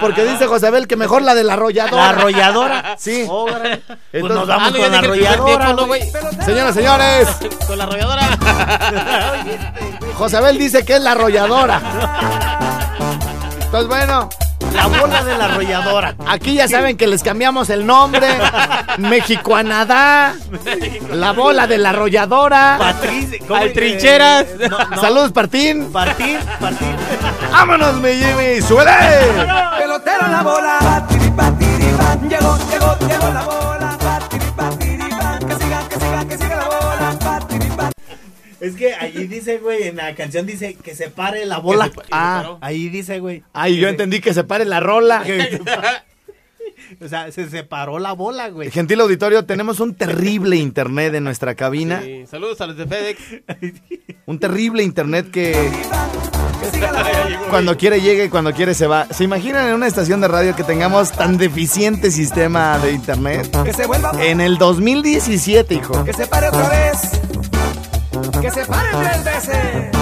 Porque 0.00 0.24
dice 0.24 0.46
Josabel 0.46 0.86
que 0.86 0.96
mejor 0.96 1.22
la 1.22 1.34
de 1.34 1.44
la 1.44 1.54
arrolladora. 1.54 2.02
La 2.02 2.08
arrolladora. 2.10 2.94
Sí. 2.98 3.26
Órale. 3.28 3.78
Pues 3.78 3.98
Entonces- 4.12 4.36
nos 4.38 4.46
vamos 4.46 4.72
no, 4.72 4.78
con 4.78 4.92
la 4.92 5.00
tiempo, 5.00 5.58
¿no, 5.74 5.86
güey. 5.86 6.02
Señoras, 6.44 6.74
señores, 6.74 7.28
Con 7.66 7.78
la 7.78 7.84
arrolladora. 7.84 8.28
Josabel 10.16 10.58
dice 10.58 10.84
que 10.84 10.96
es 10.96 11.02
la 11.02 11.12
arrolladora. 11.12 11.80
Entonces, 13.64 13.88
bueno, 13.88 14.28
La 14.74 14.86
bola 14.86 15.22
de 15.22 15.38
la 15.38 15.44
arrolladora. 15.46 16.14
aquí 16.26 16.54
ya 16.54 16.68
saben 16.68 16.96
que 16.96 17.06
les 17.06 17.22
cambiamos 17.22 17.70
el 17.70 17.86
nombre. 17.86 18.26
México 18.98 19.56
a 19.56 19.62
Nadá. 19.62 20.34
La 21.12 21.32
bola 21.32 21.66
de 21.66 21.78
la 21.78 21.90
arrolladora. 21.90 22.76
Patricia. 22.78 23.38
¿cómo 23.46 23.60
Al 23.60 23.72
trincheras. 23.72 24.46
No, 24.58 24.78
no. 24.90 25.00
Saludos, 25.00 25.32
Partín. 25.32 25.92
Partir, 25.92 26.38
partir. 26.60 26.96
¡Vámonos, 27.50 27.94
mi 27.96 28.14
Jimmy! 28.14 28.62
¡Suele! 28.66 28.90
Pelotero 29.78 30.26
en 30.26 30.32
la 30.32 30.42
bola. 30.42 31.06
Llegó, 32.28 32.56
llegó, 32.70 32.98
llegó 33.06 33.30
la 33.30 33.42
bola, 33.42 33.71
Es 38.62 38.76
que 38.76 38.94
allí 38.94 39.26
dice, 39.26 39.58
güey, 39.58 39.88
en 39.88 39.96
la 39.96 40.14
canción 40.14 40.46
dice 40.46 40.74
que 40.74 40.94
se 40.94 41.10
pare 41.10 41.44
la 41.44 41.58
bola. 41.58 41.86
se 41.86 41.90
y 42.00 42.04
Ah. 42.12 42.58
Ahí 42.60 42.88
dice, 42.88 43.18
güey. 43.18 43.42
Ay, 43.52 43.76
yo 43.76 43.88
entendí 43.88 44.20
que 44.20 44.32
se 44.32 44.44
pare 44.44 44.64
la 44.64 44.80
rola. 44.80 45.24
O 47.00 47.08
sea, 47.08 47.32
se 47.32 47.48
separó 47.48 47.98
la 47.98 48.12
bola, 48.12 48.48
güey. 48.50 48.70
Gentil 48.70 49.00
auditorio, 49.00 49.46
tenemos 49.46 49.80
un 49.80 49.94
terrible 49.94 50.56
internet 50.56 51.14
en 51.14 51.24
nuestra 51.24 51.54
cabina. 51.54 52.02
Sí, 52.02 52.24
Saludos 52.30 52.60
a 52.60 52.66
los 52.66 52.76
de 52.76 52.86
FedEx. 52.86 53.20
Un 54.26 54.38
terrible 54.38 54.82
internet 54.82 55.30
que 55.30 55.70
cuando 57.48 57.76
quiere 57.78 58.00
llega 58.00 58.24
y 58.24 58.28
cuando 58.28 58.52
quiere 58.52 58.74
se 58.74 58.86
va. 58.86 59.06
¿Se 59.10 59.24
imaginan 59.24 59.68
en 59.68 59.74
una 59.74 59.86
estación 59.86 60.20
de 60.20 60.28
radio 60.28 60.54
que 60.54 60.64
tengamos 60.64 61.12
tan 61.12 61.38
deficiente 61.38 62.10
sistema 62.10 62.78
de 62.78 62.92
internet? 62.92 63.50
Que 63.64 63.72
se 63.72 63.86
vuelva 63.86 64.12
En 64.22 64.40
el 64.42 64.58
2017, 64.58 65.74
hijo. 65.74 66.04
Que 66.04 66.12
se 66.12 66.26
pare 66.26 66.48
otra 66.48 66.68
vez. 66.68 67.21
Que 68.42 68.50
se 68.50 68.66
pare 68.66 68.88
tres 68.90 69.22
veces. 69.22 70.01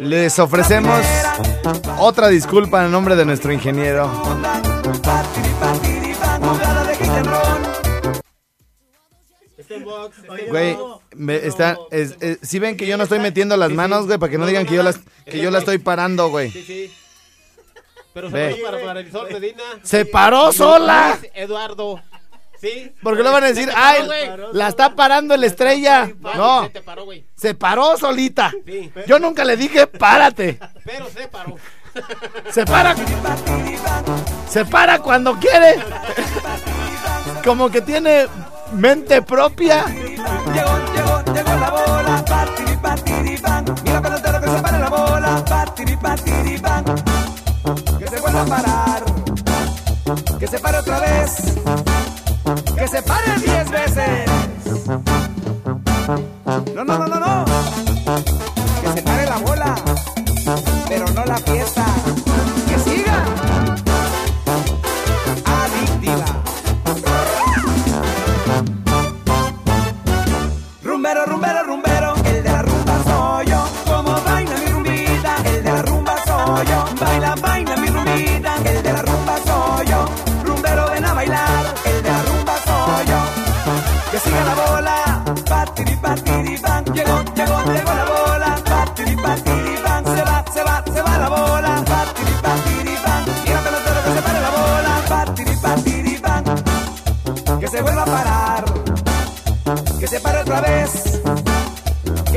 Les 0.00 0.38
ofrecemos 0.38 1.00
otra 1.98 2.28
disculpa 2.28 2.84
en 2.84 2.90
nombre 2.92 3.16
de 3.16 3.24
nuestro 3.24 3.52
ingeniero. 3.52 4.10
Güey, 10.48 10.76
están, 11.46 11.76
es- 11.90 12.16
es- 12.20 12.38
si 12.42 12.58
ven 12.58 12.76
que 12.76 12.86
yo 12.86 12.96
no 12.96 13.04
estoy 13.04 13.18
metiendo 13.18 13.56
las 13.56 13.70
manos, 13.70 14.06
güey, 14.06 14.18
para 14.18 14.30
que 14.30 14.38
no 14.38 14.46
digan 14.46 14.66
que 14.66 14.74
yo 14.74 14.82
las, 14.82 14.98
que 15.24 15.38
yo 15.38 15.50
la 15.50 15.58
estoy 15.58 15.78
parando, 15.78 16.28
güey. 16.28 16.50
Sí, 16.50 16.62
sí. 16.62 16.92
Pero 18.12 18.30
Ve. 18.30 18.52
saludos 18.52 18.70
para, 18.70 18.84
para 18.84 19.00
el 19.00 19.10
sol 19.10 19.28
Medina. 19.32 19.62
Se 19.82 20.04
paró 20.04 20.52
sola. 20.52 21.18
Eduardo. 21.34 22.00
¿Sí? 22.64 22.90
Porque 23.02 23.22
lo 23.22 23.30
van 23.30 23.44
a 23.44 23.48
decir, 23.48 23.68
paró, 23.68 23.78
ay, 23.84 24.06
güey. 24.06 24.30
la 24.54 24.68
está 24.68 24.94
parando 24.94 25.34
el 25.34 25.44
estrella. 25.44 26.10
No, 26.18 26.64
Se 26.64 26.70
te 26.70 26.80
paró, 26.80 27.04
güey. 27.04 27.26
se 27.36 27.54
paró 27.54 27.98
solita. 27.98 28.54
Sí. 28.64 28.90
Yo 29.06 29.18
nunca 29.18 29.44
le 29.44 29.58
dije, 29.58 29.86
párate. 29.86 30.58
Pero 30.82 31.06
se 31.10 31.28
paró. 31.28 31.56
Se 32.50 32.64
para. 32.64 32.96
Se 34.48 34.64
para 34.64 34.98
cuando 35.00 35.34
quiere. 35.38 35.76
Como 37.44 37.68
que 37.70 37.82
tiene 37.82 38.26
mente 38.72 39.20
propia. 39.20 39.84
Llegó, 39.84 40.22
llegó, 40.94 41.34
llegó 41.34 41.60
la 41.60 41.70
bola. 41.70 42.24
Patiri, 42.24 42.76
patiri. 42.78 43.38
Mira 43.84 44.00
pelotero 44.00 44.40
que 44.40 44.48
se 44.48 44.62
para 44.62 44.78
la 44.78 44.88
bola. 44.88 45.44
Patiri, 45.44 45.96
patiri. 45.98 46.62
Que 47.98 48.08
se 48.08 48.20
vuelva 48.20 48.40
a 48.40 48.46
parar. 48.46 49.04
Que 50.38 50.46
se 50.46 50.58
pare 50.58 50.78
otra 50.78 51.00
vez. 51.00 51.93
Que 52.76 52.88
se 52.88 53.02
pare 53.02 53.38
diez 53.44 53.70
veces. 53.70 54.28
No, 56.74 56.84
no, 56.84 56.98
no, 56.98 57.06
no, 57.06 57.13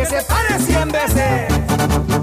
se 0.09 0.21
pare 0.23 0.59
cien 0.59 0.89
veces, 0.89 2.16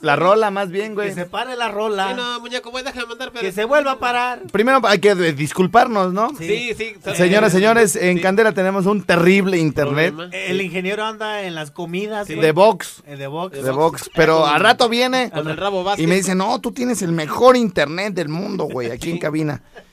la 0.00 0.16
rola 0.16 0.50
más 0.50 0.70
bien, 0.70 0.94
güey. 0.94 1.08
Que 1.08 1.14
se 1.14 1.24
pare 1.26 1.56
la 1.56 1.68
rola. 1.68 2.08
Sí, 2.08 2.14
no, 2.16 2.40
muñeco, 2.40 2.70
voy 2.70 2.80
a 2.80 2.84
dejar 2.84 3.02
de 3.02 3.08
mandar. 3.08 3.30
Pero... 3.32 3.40
Que 3.42 3.52
se 3.52 3.64
vuelva 3.64 3.92
a 3.92 3.98
parar. 3.98 4.42
Primero 4.52 4.80
hay 4.84 4.98
que 4.98 5.10
eh, 5.10 5.32
disculparnos, 5.32 6.12
¿no? 6.12 6.30
Sí, 6.38 6.72
sí. 6.76 6.94
Señoras, 7.14 7.52
señores, 7.52 7.96
en 7.96 8.16
Sí. 8.18 8.22
Candela 8.22 8.52
tenemos 8.52 8.86
un 8.86 9.02
terrible 9.02 9.58
internet 9.58 10.14
Problema. 10.14 10.36
El 10.36 10.60
ingeniero 10.60 11.04
anda 11.04 11.42
en 11.42 11.54
las 11.54 11.70
comidas. 11.70 12.26
güey. 12.26 12.40
de 12.40 12.52
box. 12.52 13.02
Eh, 13.06 13.16
De 13.16 13.26
box. 13.26 13.62
De 13.62 13.70
box. 13.70 14.10
Pero 14.14 14.46
al 14.46 14.60
rato 14.60 14.88
viene 14.88 15.30
Con 15.30 15.48
el 15.48 15.56
rabo 15.56 15.84
y 15.96 16.06
me 16.06 16.16
dice, 16.16 16.34
no, 16.34 16.60
tú 16.60 16.72
tienes 16.72 17.02
el 17.02 17.12
mejor 17.12 17.56
internet 17.56 18.14
del 18.14 18.28
mundo, 18.28 18.64
güey, 18.64 18.90
aquí 18.90 19.10
en 19.10 19.18
cabina. 19.18 19.62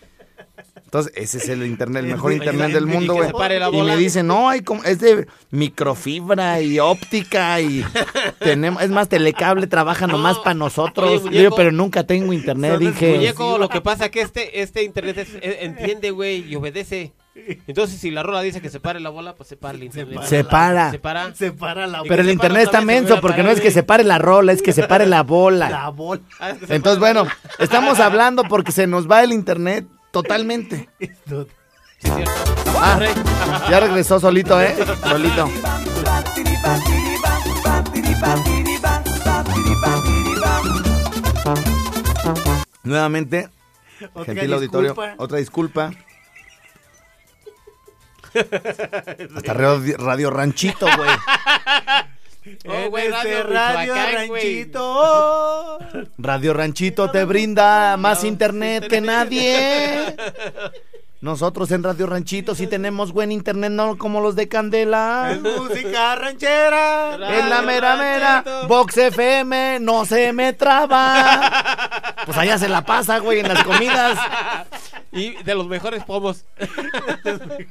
Entonces, 0.96 1.14
ese 1.22 1.38
es 1.40 1.50
el 1.50 1.66
internet, 1.66 2.06
el 2.06 2.12
mejor 2.12 2.32
internet 2.32 2.72
del 2.72 2.86
mundo, 2.86 3.16
güey. 3.16 3.28
Y 3.30 3.32
bola. 3.34 3.94
me 3.94 3.98
dice, 3.98 4.24
no, 4.24 4.48
hay 4.48 4.62
como, 4.62 4.82
es 4.86 5.00
de 5.00 5.28
microfibra 5.52 6.62
y 6.62 6.80
óptica 6.80 7.60
y 7.60 7.84
tenemos, 8.40 8.82
es 8.82 8.90
más, 8.92 9.10
telecable 9.10 9.68
trabaja 9.68 10.08
nomás 10.08 10.38
No. 10.38 10.44
para 10.44 10.54
nosotros. 10.54 11.24
Oye, 11.26 11.40
digo, 11.40 11.56
pero 11.56 11.72
nunca 11.74 12.06
tengo 12.06 12.32
internet, 12.32 12.78
dije. 12.80 13.16
Muñeco, 13.16 13.58
lo 13.58 13.68
que 13.68 13.82
pasa 13.82 14.10
que 14.10 14.22
este, 14.22 14.62
este 14.62 14.84
internet 14.84 15.18
es- 15.18 15.36
eh, 15.42 15.58
entiende, 15.62 16.12
güey, 16.12 16.50
y 16.50 16.56
obedece. 16.56 17.12
Entonces, 17.68 18.00
si 18.00 18.12
la 18.12 18.24
rola 18.24 18.40
dice 18.42 18.62
que 18.62 18.70
se 18.70 18.80
pare 18.80 19.02
la 19.02 19.10
bola, 19.10 19.36
pues 19.36 19.50
se 19.50 19.58
para 19.58 19.78
el 19.78 19.84
internet. 19.84 20.22
Se 20.24 20.46
para. 20.46 20.92
Se 20.92 21.00
para. 21.00 21.36
Se 21.36 21.52
para 21.52 21.86
la 21.88 22.06
Y 22.06 22.08
Pero 22.08 22.22
el 22.22 22.30
internet 22.30 22.64
está 22.64 22.80
menso 22.80 23.20
porque 23.20 23.44
no 23.44 23.50
es 23.52 23.60
que 23.60 23.72
se 23.72 23.84
pare 23.84 24.06
la 24.06 24.18
rola, 24.18 24.54
es 24.54 24.62
que 24.62 24.72
se 24.74 24.84
pare 24.84 25.06
la 25.06 25.24
bola. 25.24 25.70
La 25.70 25.90
bola. 25.90 26.22
Ah, 26.40 26.52
es 26.52 26.70
Entonces, 26.72 27.00
bueno, 27.00 27.28
estamos 27.60 28.00
hablando 28.00 28.44
porque 28.44 28.72
se 28.72 28.88
nos 28.88 29.12
va 29.12 29.22
el 29.22 29.34
internet 29.34 29.86
totalmente. 30.16 30.88
Sí, 31.98 32.12
cierto. 32.14 32.32
Ah, 32.78 33.00
ya 33.72 33.80
regresó 33.80 34.20
solito, 34.20 34.62
¿eh? 34.62 34.76
Solito. 35.02 35.50
Nuevamente, 42.84 43.50
Otra 44.14 44.26
gentil 44.26 44.54
auditorio, 44.54 44.96
otra 45.18 45.38
disculpa. 45.38 45.92
Hasta 49.36 49.54
radio, 49.54 49.98
radio 49.98 50.30
Ranchito, 50.30 50.86
güey. 50.98 51.10
Oh, 52.68 52.90
güey, 52.90 53.08
En 53.08 53.14
este 53.14 53.44
Radio 53.44 53.94
radio 53.94 54.28
güey. 54.28 54.64
ranchito. 54.64 55.80
Radio 56.18 56.54
Ranchito 56.54 57.10
te 57.12 57.26
brinda 57.26 57.98
más 57.98 58.24
internet 58.24 58.88
que 58.88 59.02
nadie. 59.02 60.16
Nosotros 61.22 61.72
en 61.72 61.82
Radio 61.82 62.06
Ranchito 62.06 62.54
sí 62.54 62.68
tenemos 62.68 63.12
buen 63.12 63.32
internet, 63.32 63.72
no 63.72 63.98
como 63.98 64.22
los 64.22 64.36
de 64.36 64.48
Candela. 64.48 65.32
Es 65.32 65.42
música 65.42 66.16
ranchera. 66.18 67.16
En 67.40 67.50
la 67.50 67.64
mera 67.64 67.96
mera, 67.96 68.44
Box 68.68 68.98
FM, 68.98 69.80
no 69.80 70.06
se 70.06 70.34
me 70.34 70.54
traba. 70.54 72.14
Pues 72.26 72.38
allá 72.38 72.60
se 72.60 72.70
la 72.70 72.86
pasa, 72.86 73.18
güey, 73.20 73.40
en 73.40 73.48
las 73.48 73.64
comidas. 73.64 74.20
Y 75.12 75.32
de 75.44 75.56
los 75.56 75.68
mejores 75.68 76.04
pomos. 76.04 76.46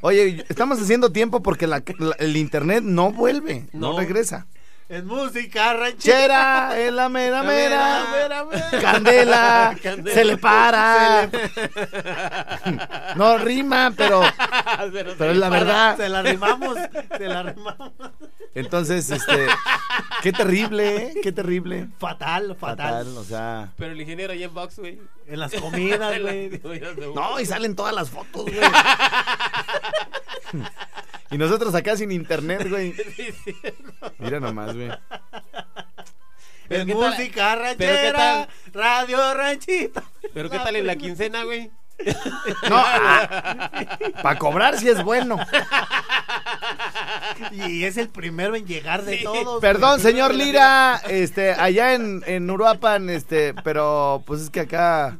Oye, 0.00 0.44
estamos 0.48 0.80
haciendo 0.80 1.12
tiempo 1.12 1.40
porque 1.42 1.68
la- 1.68 1.82
la- 1.98 2.16
el 2.18 2.36
internet 2.36 2.82
no 2.82 3.12
vuelve, 3.12 3.66
no, 3.72 3.92
No. 3.92 3.98
regresa. 3.98 4.46
Es 4.86 5.02
música 5.02 5.72
ranchera. 5.72 6.68
Chera, 6.68 6.80
en 6.86 6.96
la 6.96 7.08
mera 7.08 7.42
mera, 7.42 8.04
mera, 8.12 8.44
mera. 8.44 8.70
Candela, 8.82 9.76
Candela. 9.82 10.14
se 10.14 10.24
le 10.24 10.36
para. 10.36 11.30
No 13.16 13.38
rima, 13.38 13.92
pero, 13.96 14.20
Pero 14.92 15.14
pero 15.16 15.30
es 15.30 15.36
la 15.38 15.48
verdad. 15.48 15.96
Se 15.96 16.08
la 16.08 16.22
rimamos. 16.22 16.76
Se 17.16 17.26
la 17.28 17.42
rimamos. 17.44 17.92
Entonces, 18.54 19.10
este, 19.10 19.46
qué 20.22 20.32
terrible, 20.32 20.96
¿eh? 20.96 21.14
Qué 21.22 21.32
terrible. 21.32 21.88
Fatal, 21.98 22.54
fatal. 22.54 23.04
Fatal, 23.04 23.16
o 23.18 23.24
sea. 23.24 23.72
Pero 23.76 23.92
el 23.92 24.00
ingeniero 24.00 24.32
ahí 24.32 24.42
en 24.44 24.52
box, 24.52 24.78
güey. 24.80 25.00
En 25.26 25.40
las 25.40 25.52
comidas, 25.54 26.20
güey. 26.20 26.60
No, 27.14 27.40
y 27.40 27.46
salen 27.46 27.74
todas 27.74 27.94
las 27.94 28.10
fotos, 28.10 28.44
güey. 28.44 28.60
Y 31.34 31.38
nosotros 31.38 31.74
acá 31.74 31.96
sin 31.96 32.12
internet, 32.12 32.68
güey. 32.68 32.94
Mira 34.18 34.38
nomás, 34.40 34.74
güey. 34.74 34.88
Pero 36.68 36.86
qué 36.86 36.94
tal- 36.94 37.10
música 37.10 37.56
pero 37.58 37.76
qué 37.76 38.12
ranchera, 38.12 38.12
tal- 38.12 38.48
radio 38.72 39.34
ranchito. 39.34 40.02
Pero 40.32 40.48
qué 40.48 40.58
tal 40.58 40.76
en 40.76 40.86
la 40.86 40.96
quincena, 40.96 41.44
güey. 41.44 41.70
No, 42.68 42.82
para 44.22 44.38
cobrar 44.38 44.76
sí 44.78 44.88
es 44.88 45.02
bueno. 45.04 45.38
Y 47.52 47.84
es 47.84 47.96
el 47.96 48.08
primero 48.08 48.56
en 48.56 48.66
llegar 48.66 49.02
de 49.04 49.18
todos. 49.18 49.60
Perdón, 49.60 50.00
señor 50.00 50.34
Lira, 50.34 51.00
este, 51.08 51.52
allá 51.52 51.94
en, 51.94 52.22
en 52.26 52.50
Uruapan, 52.50 53.10
este, 53.10 53.54
pero 53.62 54.22
pues 54.26 54.40
es 54.40 54.50
que 54.50 54.60
acá 54.60 55.18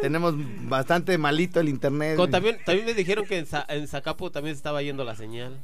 tenemos 0.00 0.34
bastante 0.68 1.16
malito 1.18 1.60
el 1.60 1.68
internet. 1.68 2.16
Con- 2.16 2.30
también, 2.30 2.58
también 2.64 2.86
me 2.86 2.94
dijeron 2.94 3.24
que 3.26 3.38
en, 3.38 3.46
Za- 3.46 3.66
en 3.68 3.86
Zacapo 3.88 4.30
también 4.30 4.54
se 4.54 4.58
estaba 4.58 4.82
yendo 4.82 5.04
la 5.04 5.14
señal. 5.16 5.58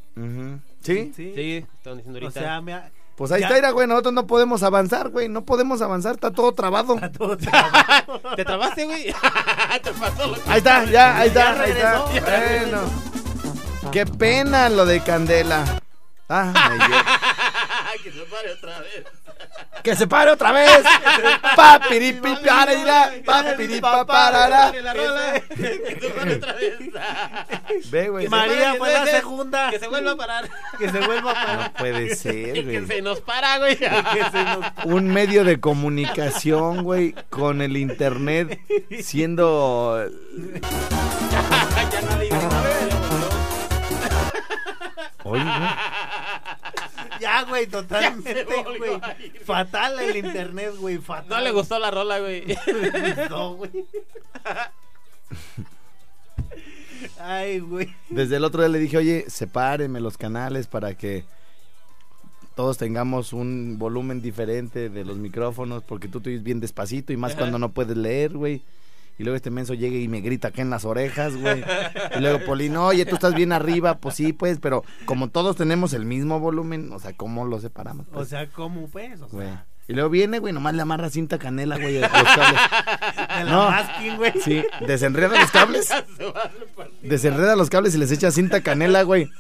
¿Sí? 0.83 1.13
Sí. 1.15 1.33
Sí, 1.35 1.67
estaban 1.77 1.99
diciendo 1.99 2.19
O 2.19 2.23
ahorita. 2.23 2.41
sea, 2.41 2.61
me 2.61 2.73
ha- 2.75 2.91
Pues 3.17 3.33
ahí 3.33 3.41
Ya. 3.41 3.47
está, 3.47 3.57
mira, 3.57 3.71
güey, 3.71 3.87
nosotros 3.89 4.13
no 4.13 4.27
podemos 4.27 4.63
avanzar, 4.63 5.09
güey, 5.09 5.29
no 5.31 5.43
podemos 5.45 5.81
avanzar, 5.81 6.17
está 6.17 6.31
todo 6.33 6.53
trabado. 6.53 6.97
todo 7.17 7.37
trabado. 7.37 8.21
¿Te 8.37 8.45
trabaste, 8.45 8.85
güey? 8.85 9.05
Te 9.83 9.93
pasó 9.93 10.27
lo 10.27 10.35
que- 10.35 10.51
Ahí 10.51 10.59
está, 10.59 10.85
ya, 10.85 11.19
ahí 11.19 11.29
está, 11.29 11.57
Ya 11.57 11.63
ahí 11.63 11.71
está. 11.71 12.05
Bueno. 12.61 13.91
Qué 13.91 14.05
pena 14.05 14.69
lo 14.69 14.85
de 14.85 15.01
Candela. 15.01 15.65
Ah, 16.29 16.53
se 18.17 18.25
pare 18.27 18.53
otra 18.53 18.81
vez. 18.81 19.05
que 19.83 19.97
se 19.97 20.07
pare 20.07 20.31
otra 20.33 20.53
vez. 20.53 20.85
La 24.83 24.95
rola. 24.95 25.41
Que 25.49 25.99
se 26.01 26.11
pare 26.11 26.35
otra 26.37 26.53
vez. 26.55 26.75
Ve, 27.91 28.09
güey. 28.09 28.29
María 28.29 28.73
Que 28.73 28.79
fue 28.79 28.89
se- 28.89 28.95
la 28.95 29.07
segunda. 29.07 29.71
Que 29.71 29.79
se 29.79 29.89
vuelva 29.89 30.13
a 30.13 30.17
parar. 30.17 30.49
Que 30.79 30.91
se 30.91 31.01
vuelva 31.01 31.31
a 31.31 31.35
parar. 31.35 31.59
No 31.59 31.73
puede 31.75 32.15
ser, 32.17 32.53
Que 32.55 32.63
güey. 32.63 32.87
se 32.87 33.03
nos 33.03 33.21
para, 33.21 33.59
güey. 33.59 33.77
Que 33.77 33.89
se 34.33 34.45
nos- 34.45 34.67
Un 34.85 35.09
medio 35.09 35.45
de 35.45 35.61
comunicación, 35.61 36.83
güey, 36.85 37.15
con 37.31 37.61
el 37.63 37.77
internet 37.77 38.61
siendo 39.03 40.05
Ya 41.91 42.01
nadie 42.03 42.29
Oye, 45.27 45.43
güey. 45.43 45.55
Ya, 47.21 47.45
güey, 47.45 47.67
totalmente, 47.67 48.45
güey. 48.45 49.01
Fatal 49.45 49.99
el 50.01 50.17
internet, 50.17 50.75
güey, 50.79 50.99
fatal. 50.99 51.29
No 51.31 51.41
le 51.41 51.51
gustó 51.51 51.79
la 51.79 51.91
rola, 51.91 52.19
güey. 52.19 52.45
No, 53.31 53.55
güey. 53.55 53.71
Ay, 57.19 57.61
güey. 57.61 57.95
Desde 58.11 58.37
el 58.37 58.45
otro 58.45 58.61
día 58.61 58.69
le 58.69 58.79
dije, 58.79 58.99
oye, 58.99 59.25
sepárenme 59.29 60.01
los 60.01 60.19
canales 60.19 60.67
para 60.67 60.95
que 60.95 61.25
todos 62.55 62.79
tengamos 62.79 63.33
un 63.33 63.77
volumen 63.79 64.21
diferente 64.23 64.89
de 64.89 65.05
los 65.05 65.17
micrófonos, 65.17 65.83
porque 65.83 66.09
tú 66.09 66.21
te 66.21 66.31
oyes 66.31 66.43
bien 66.43 66.61
despacito 66.61 67.13
y 67.13 67.17
más 67.17 67.33
Ajá. 67.33 67.41
cuando 67.41 67.59
no 67.59 67.73
puedes 67.73 67.97
leer, 67.97 68.37
güey. 68.37 68.63
Y 69.19 69.23
luego 69.25 69.37
este 69.37 69.51
menso 69.51 69.73
llega 69.75 69.97
y 69.97 70.09
me 70.09 70.21
grita 70.21 70.49
acá 70.49 70.61
en 70.63 70.69
las 70.71 70.85
orejas, 70.85 71.37
güey. 71.37 71.65
Y 72.17 72.21
luego 72.21 72.45
Polino, 72.45 72.87
oye, 72.87 73.07
tú 73.07 73.15
estás 73.15 73.35
bien 73.35 73.53
arriba, 73.53 73.99
pues 73.99 74.15
sí, 74.17 74.33
pues, 74.35 74.59
pero 74.61 74.85
como 75.07 75.29
todos 75.31 75.57
tenemos 75.57 75.93
el 75.95 76.05
mismo 76.05 76.39
volumen, 76.39 76.93
o 76.93 76.99
sea, 76.99 77.15
¿cómo 77.15 77.47
lo 77.47 77.59
separamos? 77.61 78.07
O 78.09 78.13
pues? 78.13 78.29
sea, 78.29 78.47
¿cómo 78.49 78.89
pues? 78.89 79.21
O 79.23 79.29
güey. 79.29 79.47
sea, 79.47 79.65
Y 79.89 79.95
luego 79.95 80.11
viene, 80.11 80.39
güey, 80.39 80.53
nomás 80.53 80.75
le 80.75 80.83
amarra 80.83 81.09
cinta 81.09 81.39
canela, 81.39 81.79
güey, 81.79 81.97
a 82.03 82.09
los 82.09 82.11
cables. 82.11 82.61
de 83.39 83.45
la 83.45 83.51
No. 83.51 83.71
masking, 83.71 84.17
güey. 84.17 84.33
Sí, 84.45 84.65
desenreda 84.87 85.41
los 85.41 85.51
cables. 85.51 85.89
Desenreda 87.03 87.57
los 87.57 87.71
cables 87.71 87.95
y 87.95 87.99
les 87.99 88.11
echa 88.11 88.31
cinta 88.31 88.61
canela, 88.61 89.03
güey. 89.03 89.31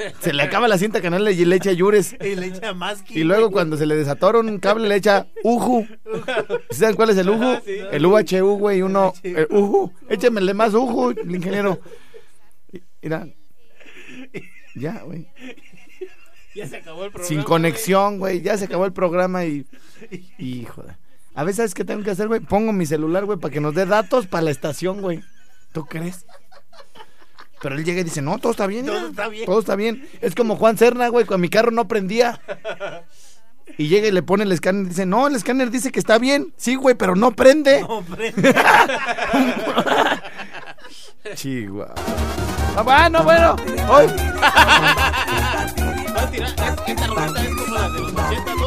Se 0.20 0.32
le 0.32 0.42
acaba 0.42 0.68
la 0.68 0.78
cinta 0.78 1.00
canela 1.00 1.30
y 1.30 1.44
le 1.44 1.56
echa 1.56 1.72
yures. 1.72 2.14
Y 2.20 2.34
le 2.36 2.46
echa. 2.46 2.72
Y 3.10 3.24
luego 3.24 3.50
cuando 3.50 3.76
se 3.76 3.86
le 3.86 3.96
desatora 3.96 4.38
un 4.40 4.58
cable 4.58 4.88
le 4.88 4.96
echa 4.96 5.26
uju. 5.44 5.86
¿Saben 6.70 6.96
cuál 6.96 7.10
es 7.10 7.16
el 7.18 7.30
uju? 7.30 7.60
Sí. 7.64 7.76
El 7.90 8.06
UHU, 8.06 8.58
güey, 8.58 8.82
uno. 8.82 9.12
El 9.22 9.46
uju. 9.50 9.92
Échemele 10.08 10.54
más 10.54 10.74
uju, 10.74 11.10
el 11.10 11.34
ingeniero. 11.34 11.80
Y- 12.72 12.82
Mira. 13.02 13.26
Ya, 14.74 15.02
güey. 15.04 15.26
Ya 16.54 16.66
se 16.66 16.76
acabó 16.76 17.04
el 17.04 17.10
programa. 17.10 17.28
Sin 17.28 17.42
conexión, 17.42 18.18
güey. 18.18 18.40
Ya 18.42 18.56
se 18.56 18.64
acabó 18.66 18.84
el 18.86 18.92
programa 18.92 19.44
y. 19.44 19.66
Hijo 20.38 20.82
de. 20.82 20.94
A 21.34 21.44
veces, 21.44 21.56
¿sabes 21.58 21.74
qué 21.74 21.84
tengo 21.84 22.02
que 22.02 22.10
hacer, 22.10 22.26
güey? 22.28 22.40
Pongo 22.40 22.72
mi 22.72 22.86
celular, 22.86 23.24
güey, 23.24 23.38
para 23.38 23.52
que 23.52 23.60
nos 23.60 23.74
dé 23.74 23.86
datos 23.86 24.26
para 24.26 24.42
la 24.42 24.50
estación, 24.50 25.00
güey. 25.00 25.20
¿Tú 25.72 25.84
crees? 25.86 26.26
Pero 27.62 27.74
él 27.74 27.84
llega 27.84 28.00
y 28.00 28.04
dice, 28.04 28.22
no, 28.22 28.38
todo 28.38 28.52
está 28.52 28.66
bien. 28.66 28.86
Todo 28.86 29.08
está 29.08 29.28
bien. 29.28 29.44
Todo 29.46 29.60
está 29.60 29.76
bien. 29.76 30.08
Es 30.20 30.34
como 30.34 30.56
Juan 30.56 30.76
Cerna, 30.78 31.08
güey, 31.08 31.26
cuando 31.26 31.42
mi 31.42 31.48
carro 31.50 31.70
no 31.70 31.86
prendía. 31.88 32.40
Y 33.78 33.88
llega 33.88 34.08
y 34.08 34.12
le 34.12 34.22
pone 34.22 34.44
el 34.44 34.52
escáner 34.52 34.86
y 34.86 34.88
dice, 34.88 35.04
no, 35.06 35.26
el 35.28 35.36
escáner 35.36 35.70
dice 35.70 35.92
que 35.92 36.00
está 36.00 36.18
bien. 36.18 36.52
Sí, 36.56 36.74
güey, 36.74 36.94
pero 36.94 37.14
no 37.16 37.32
prende. 37.32 37.80
No, 37.82 37.86
hombre. 37.98 38.32
Chihuahua. 41.34 41.94
Ah, 42.76 42.82
bueno, 42.82 43.22
bueno. 43.24 43.56
Hoy. 43.88 44.06
Va 44.06 44.12
a 46.22 46.30
tirar- 46.30 46.48
es- 46.48 46.88
Esta 46.88 47.06
rolita 47.06 47.42
es 47.42 47.48
como 47.54 47.74
la 47.74 47.88
de 47.90 48.00
los 48.00 48.14
80, 48.14 48.54
¿no? 48.54 48.66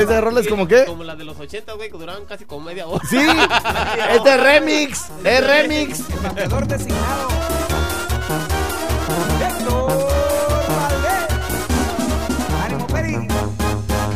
Esa 0.00 0.20
rola 0.20 0.40
es 0.40 0.48
como 0.48 0.66
qué? 0.66 0.84
Como 0.86 1.04
la 1.04 1.14
de 1.16 1.24
los 1.24 1.38
80, 1.38 1.74
güey, 1.74 1.90
que 1.90 1.98
duraban 1.98 2.24
casi 2.24 2.44
como 2.46 2.64
media 2.64 2.86
hora. 2.86 3.04
Sí, 3.08 3.18
es 4.10 4.24
de 4.24 4.36
remix, 4.38 5.04
es 5.22 5.46
remix. 5.46 6.22
Bateador 6.22 6.66
designado. 6.66 7.28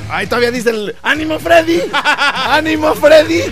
Ahí 0.09 0.27
todavía 0.27 0.51
dice 0.51 0.71
el 0.71 0.95
ánimo 1.03 1.39
Freddy, 1.39 1.83
ánimo 1.93 2.95
Freddy. 2.95 3.43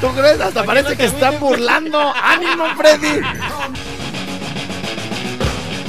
¿Tú 0.00 0.08
crees? 0.12 0.40
Hasta 0.40 0.64
parece 0.64 0.96
que 0.96 1.04
están 1.04 1.38
burlando. 1.38 2.00
¡Ánimo, 2.00 2.64
Freddy! 2.76 3.20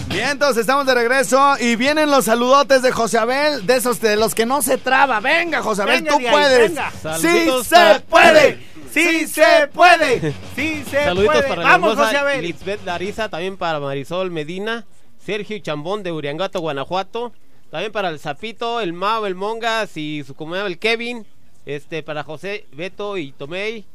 Bien, 0.10 0.32
entonces 0.32 0.58
estamos 0.62 0.86
de 0.86 0.94
regreso 0.94 1.56
y 1.60 1.78
vienen 1.78 2.12
los 2.12 2.26
saludotes 2.26 2.82
de 2.82 2.92
José 2.92 3.18
Abel, 3.18 3.66
de 3.66 3.78
esos 3.78 4.02
de 4.02 4.18
los 4.18 4.36
que 4.36 4.46
no 4.46 4.62
se 4.62 4.78
traba. 4.78 5.22
Venga, 5.22 5.62
José 5.62 5.84
Abel, 5.84 6.02
Venga 6.04 6.12
tú 6.12 6.18
ahí, 6.20 6.28
puedes. 6.30 6.70
venga. 6.76 6.92
Sí 7.18 7.50
se 7.64 8.00
puede. 8.10 8.60
Sí 8.94 9.28
se 9.28 9.68
puede. 9.74 10.34
Sí, 10.58 10.84
se 10.92 11.06
Saluditos 11.06 11.36
puede. 11.38 11.48
para 11.48 11.64
Vamos, 11.64 11.96
José 11.96 12.18
Abel. 12.18 12.42
Lisbeth 12.42 12.84
Lariza, 12.86 13.30
también 13.30 13.56
para 13.56 13.80
Marisol 13.80 14.30
Medina, 14.32 14.84
Sergio 15.26 15.58
Chambón 15.60 16.04
de 16.04 16.12
Uriangato, 16.12 16.60
Guanajuato, 16.60 17.32
también 17.72 17.92
para 17.92 18.10
el 18.10 18.20
Zapito, 18.20 18.80
el 18.82 18.94
Mao, 18.94 19.26
el 19.26 19.34
Mongas 19.36 19.98
y 19.98 20.24
su 20.26 20.36
comunidad 20.36 20.68
el 20.68 20.78
Kevin, 20.78 21.26
este 21.66 22.04
para 22.04 22.24
José, 22.24 22.68
Beto 22.74 23.18
y 23.18 23.32
Tomei. 23.32 23.86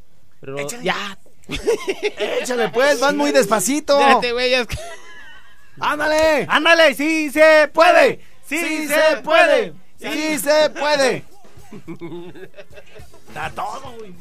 Pero 0.40 0.56
ya, 0.82 1.18
Échale 2.40 2.68
pues, 2.70 2.98
vas 3.00 3.14
muy 3.14 3.30
despacito. 3.32 3.96
espérate, 4.00 4.32
güey, 4.32 4.54
es 4.54 4.66
que- 4.66 4.76
Ándale. 5.80 6.46
Ándale, 6.48 6.94
sí 6.94 7.30
se 7.30 7.68
puede. 7.72 8.20
Sí, 8.48 8.58
Sí, 8.58 8.88
se 8.88 9.18
puede. 9.22 9.74
Sí 9.98 10.38
se 10.38 10.70
puede. 10.70 11.24
Da 13.34 13.50
todo, 13.50 13.94
güey. 13.98 14.14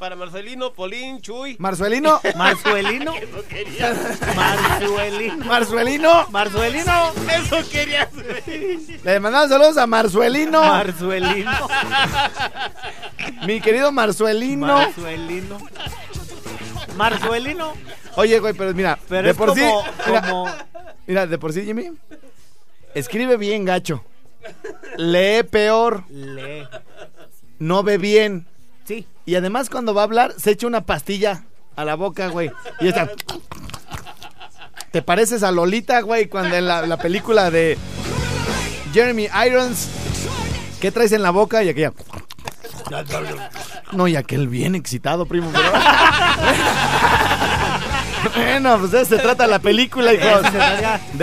Para 0.00 0.16
Marcelino, 0.16 0.72
Polín, 0.72 1.20
Chuy. 1.20 1.56
Marzuelino. 1.58 2.22
Marzuelino. 2.36 3.14
Marzuelino. 4.34 5.44
Marzuelino. 5.44 6.26
Marzuelino. 6.30 7.12
Eso 7.30 7.70
querías, 7.70 8.08
güey. 8.14 8.78
Le 9.04 9.20
mandamos 9.20 9.50
saludos 9.50 9.76
a 9.76 9.86
Marzuelino. 9.86 10.60
Marzuelino. 10.62 11.68
Mi 13.46 13.60
querido 13.60 13.92
Marzuelino. 13.92 14.66
Marzuelino. 14.66 15.58
Marzuelino. 16.96 17.74
Oye, 18.16 18.38
güey, 18.40 18.54
pero 18.54 18.72
mira, 18.72 18.98
Pero 19.06 19.24
de 19.24 19.30
es 19.30 19.36
por 19.36 19.50
como, 19.50 19.82
sí. 19.82 19.90
Mira, 20.06 20.22
como 20.22 20.50
mira, 21.06 21.26
de 21.26 21.38
por 21.38 21.52
sí, 21.52 21.62
Jimmy. 21.66 21.90
Escribe 22.94 23.36
bien, 23.36 23.66
gacho. 23.66 24.02
Lee 24.96 25.42
peor. 25.42 26.04
le. 26.08 26.66
No 27.58 27.82
ve 27.82 27.98
bien. 27.98 28.46
Sí. 28.90 29.06
Y 29.24 29.36
además, 29.36 29.70
cuando 29.70 29.94
va 29.94 30.00
a 30.00 30.04
hablar, 30.04 30.34
se 30.36 30.50
echa 30.50 30.66
una 30.66 30.84
pastilla 30.84 31.44
a 31.76 31.84
la 31.84 31.94
boca, 31.94 32.26
güey. 32.26 32.50
Y 32.80 32.88
está. 32.88 33.08
Te 34.90 35.00
pareces 35.00 35.44
a 35.44 35.52
Lolita, 35.52 36.00
güey, 36.00 36.26
cuando 36.26 36.56
en 36.56 36.66
la, 36.66 36.84
la 36.84 36.96
película 36.96 37.52
de 37.52 37.78
Jeremy 38.92 39.28
Irons. 39.46 39.88
¿Qué 40.80 40.90
traes 40.90 41.12
en 41.12 41.22
la 41.22 41.30
boca? 41.30 41.62
Y 41.62 41.68
aquella. 41.68 41.92
No, 43.92 44.08
y 44.08 44.16
aquel 44.16 44.48
bien 44.48 44.74
excitado, 44.74 45.24
primo. 45.24 45.52
pero- 45.52 45.70
Bueno, 48.34 48.78
pues 48.78 48.90
de 48.90 49.00
eso 49.02 49.16
se 49.16 49.22
trata 49.22 49.46
la 49.46 49.58
película, 49.58 50.12
eso 50.12 50.42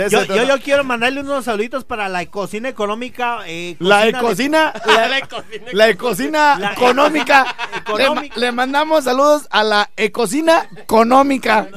yo, 0.08 0.24
yo, 0.24 0.44
yo 0.44 0.60
quiero 0.60 0.84
mandarle 0.84 1.20
unos 1.20 1.44
saluditos 1.44 1.84
para 1.84 2.08
la 2.08 2.24
cocina 2.26 2.68
económica. 2.68 3.40
eh, 3.46 3.76
La 3.78 4.00
de- 4.04 4.10
ecocina, 4.10 4.72
la, 4.86 5.08
La 5.08 5.18
ecocina. 5.18 5.64
la 5.72 5.88
ecocina 5.88 6.56
La 6.58 6.72
económica. 6.72 7.46
económica. 7.76 8.34
Le, 8.36 8.40
le 8.46 8.52
mandamos 8.52 9.04
saludos 9.04 9.46
a 9.50 9.62
la 9.64 9.90
ecocina 9.96 10.68
económica. 10.76 11.68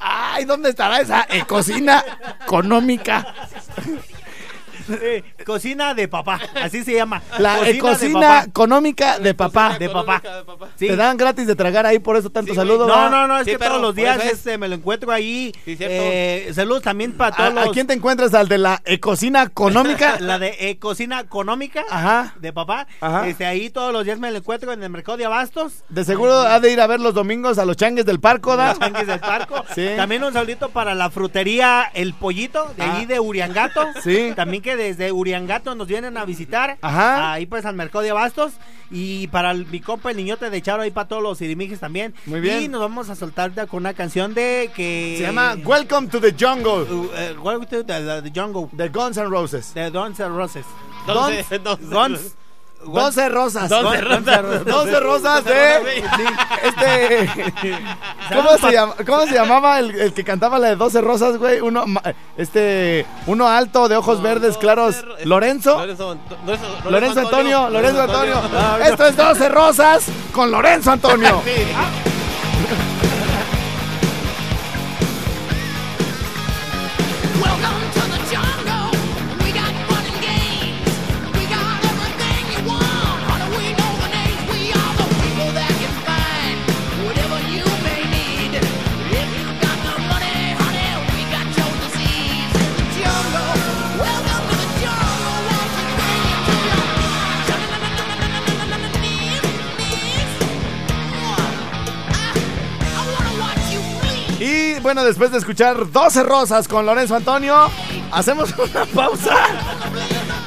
Ay, 0.00 0.44
¿dónde 0.44 0.70
estará 0.70 1.00
esa 1.00 1.26
ecocina 1.30 2.04
económica? 2.44 3.34
Eh, 4.88 5.22
cocina 5.44 5.94
de 5.94 6.08
papá, 6.08 6.40
así 6.62 6.82
se 6.84 6.94
llama. 6.94 7.22
La 7.38 7.56
Cocina 7.58 7.64
de 7.72 7.78
ecocina 7.78 8.20
papá. 8.20 8.44
económica 8.48 9.18
de 9.18 9.34
papá. 9.34 9.76
De 9.78 9.88
papá. 9.88 10.22
Sí. 10.76 10.88
Te 10.88 10.96
dan 10.96 11.16
gratis 11.16 11.46
de 11.46 11.54
tragar 11.54 11.86
ahí, 11.86 11.98
por 11.98 12.16
eso 12.16 12.30
tanto 12.30 12.52
Sí, 12.52 12.56
saludo. 12.56 12.86
No, 12.86 13.08
no, 13.10 13.26
no, 13.26 13.38
es 13.38 13.44
Sí, 13.44 13.52
que 13.52 13.58
pero 13.58 13.72
todos 13.72 13.82
los 13.82 13.94
días 13.94 14.22
es. 14.24 14.32
este, 14.34 14.58
me 14.58 14.68
lo 14.68 14.74
encuentro 14.76 15.10
ahí. 15.12 15.52
Sí, 15.64 15.76
cierto. 15.76 15.94
Eh, 15.98 16.50
saludos 16.54 16.82
también 16.82 17.12
para 17.12 17.34
¿A, 17.34 17.36
todos 17.36 17.62
a 17.62 17.64
los. 17.66 17.72
quién 17.72 17.86
te 17.86 17.94
encuentras? 17.94 18.34
¿Al 18.34 18.48
de 18.48 18.58
la 18.58 18.80
ecocina 18.84 19.42
económica? 19.42 20.16
La 20.20 20.38
de 20.38 20.56
eh, 20.60 20.78
cocina 20.78 21.20
económica 21.20 21.84
Ajá. 21.90 22.34
de 22.40 22.52
papá. 22.52 22.86
Ajá. 23.00 23.26
Este, 23.28 23.46
ahí 23.46 23.70
todos 23.70 23.92
los 23.92 24.04
días 24.04 24.18
me 24.18 24.30
lo 24.30 24.38
encuentro 24.38 24.72
en 24.72 24.82
el 24.82 24.90
mercado 24.90 25.16
de 25.18 25.24
abastos. 25.24 25.84
De 25.88 26.04
seguro 26.04 26.34
ha 26.38 26.60
de 26.60 26.72
ir 26.72 26.80
a 26.80 26.86
ver 26.86 27.00
los 27.00 27.14
domingos 27.14 27.58
a 27.58 27.64
los 27.64 27.76
changues 27.76 28.04
del 28.06 28.20
parco, 28.20 28.56
¿da? 28.56 28.68
Los 28.70 28.78
Changuis 28.78 29.06
del 29.06 29.20
Parco. 29.20 29.64
Sí. 29.74 29.88
También 29.96 30.22
un 30.24 30.32
saludito 30.32 30.68
para 30.70 30.94
la 30.94 31.10
frutería 31.10 31.90
El 31.94 32.14
Pollito, 32.14 32.72
de 32.76 32.82
Ah. 32.84 32.96
ahí 32.96 33.06
de 33.06 33.18
Uriangato. 33.20 33.80
Sí. 34.02 34.32
También 34.36 34.62
que 34.62 34.75
desde 34.76 35.12
Uriangato 35.12 35.74
nos 35.74 35.88
vienen 35.88 36.16
a 36.16 36.24
visitar. 36.24 36.78
Ajá. 36.80 37.32
Ahí 37.32 37.46
pues 37.46 37.64
al 37.64 37.74
mercado 37.74 38.02
de 38.02 38.10
abastos. 38.10 38.52
Y 38.90 39.26
para 39.28 39.50
el- 39.50 39.66
mi 39.66 39.80
compa 39.80 40.10
el 40.12 40.16
niñote 40.16 40.48
de 40.50 40.62
Charo, 40.62 40.82
ahí 40.82 40.90
para 40.90 41.08
todos 41.08 41.22
los 41.22 41.40
irimijes 41.40 41.80
también. 41.80 42.14
Muy 42.26 42.40
bien. 42.40 42.62
Y 42.62 42.68
nos 42.68 42.80
vamos 42.80 43.08
a 43.10 43.16
soltar 43.16 43.52
con 43.66 43.80
una 43.80 43.94
canción 43.94 44.34
de 44.34 44.70
que... 44.74 45.16
Se 45.18 45.24
llama 45.24 45.56
Welcome 45.64 46.08
to 46.08 46.20
the 46.20 46.32
Jungle 46.38 46.82
Uh, 46.92 47.10
eh, 47.16 47.34
Welcome 47.42 47.66
to 47.66 47.84
the, 47.84 48.22
the 48.22 48.32
Jungle. 48.40 48.68
de 48.72 48.88
Guns 48.88 49.16
N' 49.16 49.28
Roses. 49.28 49.74
De 49.74 49.90
Guns 49.90 50.20
N' 50.20 50.28
Roses. 50.36 50.64
Entonces- 51.08 51.46
Guns. 51.90 52.36
12 52.86 53.28
rosas. 53.28 53.68
Doce 53.68 54.00
rosas. 54.00 54.64
12 54.64 55.00
rosas 55.00 55.44
de 55.44 56.04
este 56.64 57.30
¿Cómo 58.34 58.58
se, 58.58 58.72
llama- 58.72 58.94
cómo 59.06 59.26
se 59.26 59.34
llamaba 59.34 59.78
el, 59.78 59.90
el 60.00 60.12
que 60.12 60.24
cantaba 60.24 60.58
la 60.58 60.68
de 60.68 60.76
12 60.76 61.00
rosas, 61.00 61.36
güey? 61.38 61.60
Uno 61.60 61.84
este 62.36 63.06
uno 63.26 63.48
alto 63.48 63.88
de 63.88 63.96
ojos 63.96 64.22
verdes 64.22 64.56
claros, 64.56 65.04
Lorenzo. 65.24 65.78
Lorenzo, 65.78 66.16
Lorenzo, 66.46 66.90
Lorenzo 66.90 67.20
Antonio, 67.20 67.70
Lorenzo 67.70 68.02
Antonio. 68.02 68.40
Esto 68.84 69.06
es 69.06 69.16
12 69.16 69.48
rosas 69.48 70.04
con 70.32 70.50
Lorenzo 70.50 70.92
Antonio. 70.92 71.42
sí. 71.44 72.05
Bueno, 104.86 105.02
después 105.02 105.32
de 105.32 105.38
escuchar 105.38 105.90
12 105.90 106.22
rosas 106.22 106.68
con 106.68 106.86
Lorenzo 106.86 107.16
Antonio, 107.16 107.56
hacemos 108.12 108.54
una 108.56 108.84
pausa. 108.84 109.34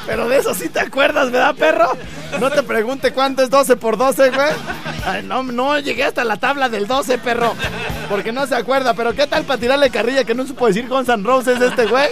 Pero 0.06 0.30
de 0.30 0.38
eso 0.38 0.54
sí 0.54 0.70
te 0.70 0.80
acuerdas, 0.80 1.30
¿verdad, 1.30 1.54
perro? 1.54 1.92
No 2.40 2.50
te 2.50 2.62
pregunte 2.62 3.12
cuánto 3.12 3.42
es 3.42 3.50
12 3.50 3.76
por 3.76 3.98
12, 3.98 4.30
güey. 4.30 5.24
No, 5.24 5.42
no 5.42 5.78
llegué 5.78 6.04
hasta 6.04 6.24
la 6.24 6.38
tabla 6.38 6.70
del 6.70 6.86
12, 6.86 7.18
perro. 7.18 7.52
Porque 8.08 8.32
no 8.32 8.46
se 8.46 8.54
acuerda. 8.54 8.94
Pero 8.94 9.12
¿qué 9.14 9.26
tal 9.26 9.44
para 9.44 9.60
tirarle 9.60 9.90
carrilla 9.90 10.24
que 10.24 10.34
no 10.34 10.46
supo 10.46 10.68
decir 10.68 10.88
Guns 10.88 11.10
N' 11.10 11.22
Roses 11.22 11.60
este 11.60 11.84
güey? 11.84 12.08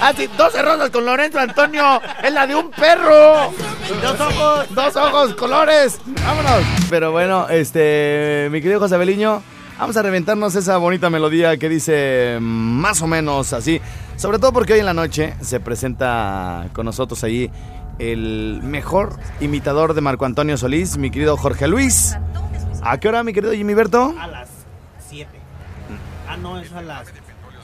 Ah, 0.00 0.12
sí, 0.16 0.28
12 0.36 0.60
rosas 0.62 0.90
con 0.90 1.04
Lorenzo 1.04 1.38
Antonio. 1.38 2.02
Es 2.24 2.32
la 2.32 2.44
de 2.48 2.56
un 2.56 2.72
perro. 2.72 3.52
Dos 4.02 4.20
ojos. 4.20 4.66
Dos 4.70 4.96
ojos, 4.96 5.34
colores. 5.34 6.00
Vámonos. 6.06 6.64
Pero 6.90 7.12
bueno, 7.12 7.46
este, 7.48 8.48
mi 8.50 8.60
querido 8.60 8.80
José 8.80 8.96
Beliño, 8.96 9.44
vamos 9.78 9.96
a 9.96 10.02
reventarnos 10.02 10.54
esa 10.54 10.76
bonita 10.76 11.10
melodía 11.10 11.56
que 11.56 11.68
dice 11.68 12.38
más 12.40 13.00
o 13.02 13.06
menos 13.06 13.52
así. 13.52 13.80
Sobre 14.16 14.38
todo 14.38 14.52
porque 14.52 14.72
hoy 14.74 14.80
en 14.80 14.86
la 14.86 14.94
noche 14.94 15.34
se 15.40 15.60
presenta 15.60 16.68
con 16.72 16.84
nosotros 16.86 17.22
ahí 17.24 17.50
el 17.98 18.60
mejor 18.62 19.16
imitador 19.40 19.94
de 19.94 20.00
Marco 20.00 20.24
Antonio 20.24 20.56
Solís, 20.56 20.96
mi 20.98 21.10
querido 21.10 21.36
Jorge 21.36 21.66
Luis. 21.68 22.16
¿A 22.82 22.98
qué 22.98 23.08
hora, 23.08 23.22
mi 23.24 23.32
querido 23.32 23.52
Jimmy 23.52 23.74
Berto? 23.74 24.14
A 24.20 24.26
las 24.28 24.48
7. 25.08 25.28
Ah, 26.28 26.36
no, 26.36 26.58
es 26.60 26.72
a 26.72 26.82
las 26.82 27.08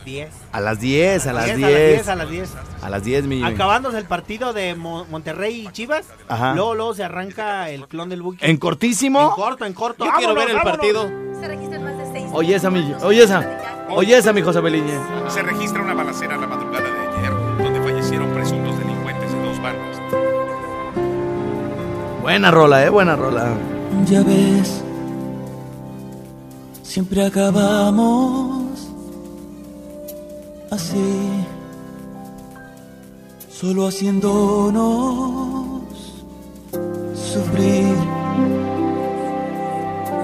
10. 0.04 0.28
A 0.52 0.60
las 0.60 0.80
10, 0.80 1.26
a 1.26 1.32
las 1.32 1.44
10, 1.46 1.56
10. 1.58 2.08
A 2.08 2.14
las 2.16 2.30
10, 2.30 2.50
A 2.82 2.90
las 2.90 3.04
10, 3.04 3.24
mi. 3.26 3.42
Acabándose 3.44 3.96
el 3.98 4.04
partido 4.04 4.52
de 4.52 4.74
Mo- 4.74 5.06
Monterrey 5.10 5.66
y 5.66 5.72
Chivas, 5.72 6.04
Ajá. 6.28 6.54
luego, 6.54 6.74
luego 6.74 6.94
se 6.94 7.04
arranca 7.04 7.70
el 7.70 7.86
clon 7.88 8.08
del 8.08 8.20
Buki. 8.22 8.38
En 8.44 8.56
cortísimo. 8.58 9.20
En 9.22 9.30
corto, 9.30 9.64
en 9.64 9.72
corto. 9.72 10.04
Yo 10.04 10.10
quiero 10.18 10.34
ver 10.34 10.50
el 10.50 10.56
Vámonos, 10.56 10.76
partido. 10.78 11.02
Se 11.40 11.46
seis. 11.46 11.60
Oye 12.34 12.56
esa, 12.56 12.68
mi, 12.68 12.92
oye 13.02 13.22
esa. 13.22 13.86
Oye 13.90 14.18
esa, 14.18 14.32
mi 14.32 14.42
José 14.42 14.60
Beliño. 14.60 15.00
Se 15.28 15.40
registra 15.42 15.80
una 15.82 15.94
balacera 15.94 16.36
la 16.36 16.46
madrugada 16.48 16.82
de 16.82 17.18
ayer, 17.18 17.32
donde 17.58 17.80
fallecieron 17.80 18.28
presuntos 18.34 18.76
delincuentes 18.78 19.32
de 19.32 19.38
dos 19.38 19.62
bandas. 19.62 20.00
Buena 22.22 22.50
rola, 22.50 22.84
eh, 22.84 22.88
buena 22.90 23.14
rola. 23.14 23.52
Ya 24.06 24.22
ves, 24.24 24.82
siempre 26.82 27.24
acabamos 27.24 28.88
así, 30.72 31.44
solo 33.48 33.86
haciéndonos 33.86 35.82
sufrir 37.14 37.94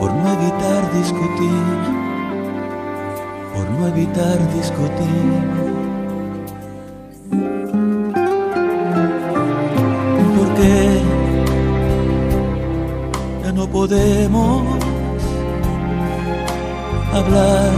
por 0.01 0.13
no 0.13 0.33
evitar 0.33 0.93
discutir, 0.95 2.00
por 3.81 3.89
evitar 3.89 4.39
discutir. 4.55 5.43
Porque 10.37 11.03
ya 13.43 13.53
no 13.53 13.67
podemos 13.67 14.63
hablar 17.13 17.73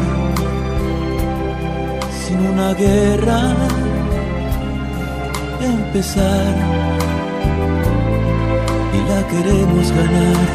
sin 2.21 2.39
una 2.47 2.75
guerra 2.75 3.55
empezar 5.61 6.55
y 8.97 8.99
la 9.11 9.21
queremos 9.29 9.93
ganar 9.93 10.47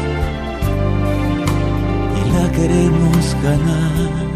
y 2.18 2.30
la 2.36 2.52
queremos 2.52 3.36
ganar. 3.42 4.27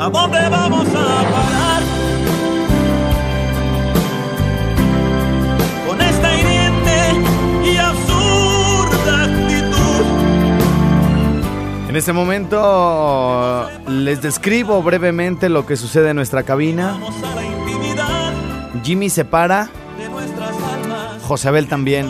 ¿A 0.00 0.08
dónde 0.08 0.38
vamos 0.48 0.86
a 0.90 0.92
parar? 0.92 1.82
Con 5.88 6.00
esta 6.00 6.34
hiriente 6.38 6.98
y 7.64 7.76
absurda 7.78 9.24
actitud. 9.24 10.04
En 11.88 11.96
este 11.96 12.12
momento 12.12 13.68
les 13.88 14.22
describo 14.22 14.80
brevemente 14.84 15.48
lo 15.48 15.66
que 15.66 15.76
sucede 15.76 16.10
en 16.10 16.16
nuestra 16.16 16.44
cabina. 16.44 16.96
Jimmy 18.84 19.10
se 19.10 19.24
para, 19.24 19.68
de 19.98 20.08
nuestras 20.08 20.50
almas. 20.50 21.22
Josabel 21.24 21.66
también. 21.66 22.08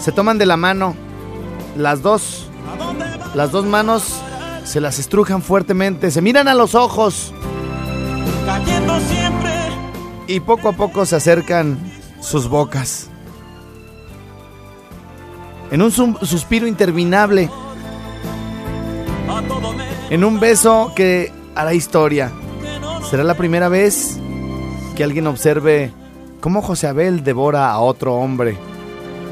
Se 0.00 0.10
toman 0.10 0.36
de 0.38 0.46
la 0.46 0.56
mano, 0.56 0.96
las 1.76 2.02
dos, 2.02 2.48
las 3.34 3.52
dos 3.52 3.64
manos 3.64 4.20
se 4.64 4.80
las 4.80 4.98
estrujan 4.98 5.42
fuertemente, 5.42 6.10
se 6.10 6.20
miran 6.20 6.48
a 6.48 6.54
los 6.54 6.74
ojos 6.74 7.32
Cayendo 8.46 8.98
siempre. 9.00 9.50
y 10.26 10.40
poco 10.40 10.68
a 10.68 10.72
poco 10.72 11.06
se 11.06 11.16
acercan 11.16 11.78
sus 12.20 12.48
bocas. 12.48 13.08
En 15.70 15.80
un 15.82 15.90
suspiro 15.90 16.66
interminable, 16.66 17.48
en 20.10 20.24
un 20.24 20.38
beso 20.38 20.92
que 20.94 21.32
hará 21.54 21.72
historia. 21.72 22.30
Será 23.08 23.24
la 23.24 23.34
primera 23.34 23.68
vez 23.68 24.18
que 24.94 25.04
alguien 25.04 25.26
observe 25.26 25.92
cómo 26.40 26.60
José 26.60 26.88
Abel 26.88 27.24
devora 27.24 27.70
a 27.70 27.78
otro 27.80 28.14
hombre. 28.14 28.58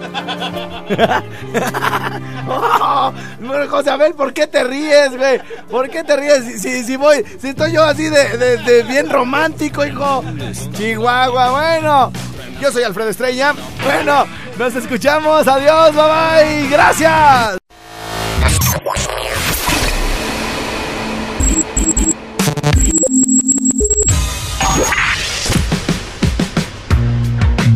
José 3.71 3.91
Abel, 3.91 4.15
¿por 4.15 4.33
qué 4.33 4.47
te 4.47 4.65
ríes, 4.65 5.17
güey? 5.17 5.41
¿Por 5.71 5.89
qué 5.89 6.03
te 6.05 6.17
ríes? 6.17 6.61
Si, 6.61 6.85
si, 6.85 6.97
voy, 6.97 7.25
si 7.41 7.49
estoy 7.49 7.73
yo 7.73 7.85
así 7.85 8.05
de- 8.09 8.57
de 8.59 8.83
bien 8.83 9.09
romántico, 9.09 9.85
hijo. 9.85 10.25
Chihuahua, 10.73 11.51
bueno. 11.51 12.13
Yo 12.61 12.71
soy 12.73 12.83
Alfredo 12.83 13.11
Estrella. 13.11 13.55
Bueno, 13.85 14.27
nos 14.59 14.75
escuchamos. 14.75 15.47
Adiós, 15.49 15.95
bye 15.95 16.05
bye. 16.05 16.69
Gracias. 16.69 17.60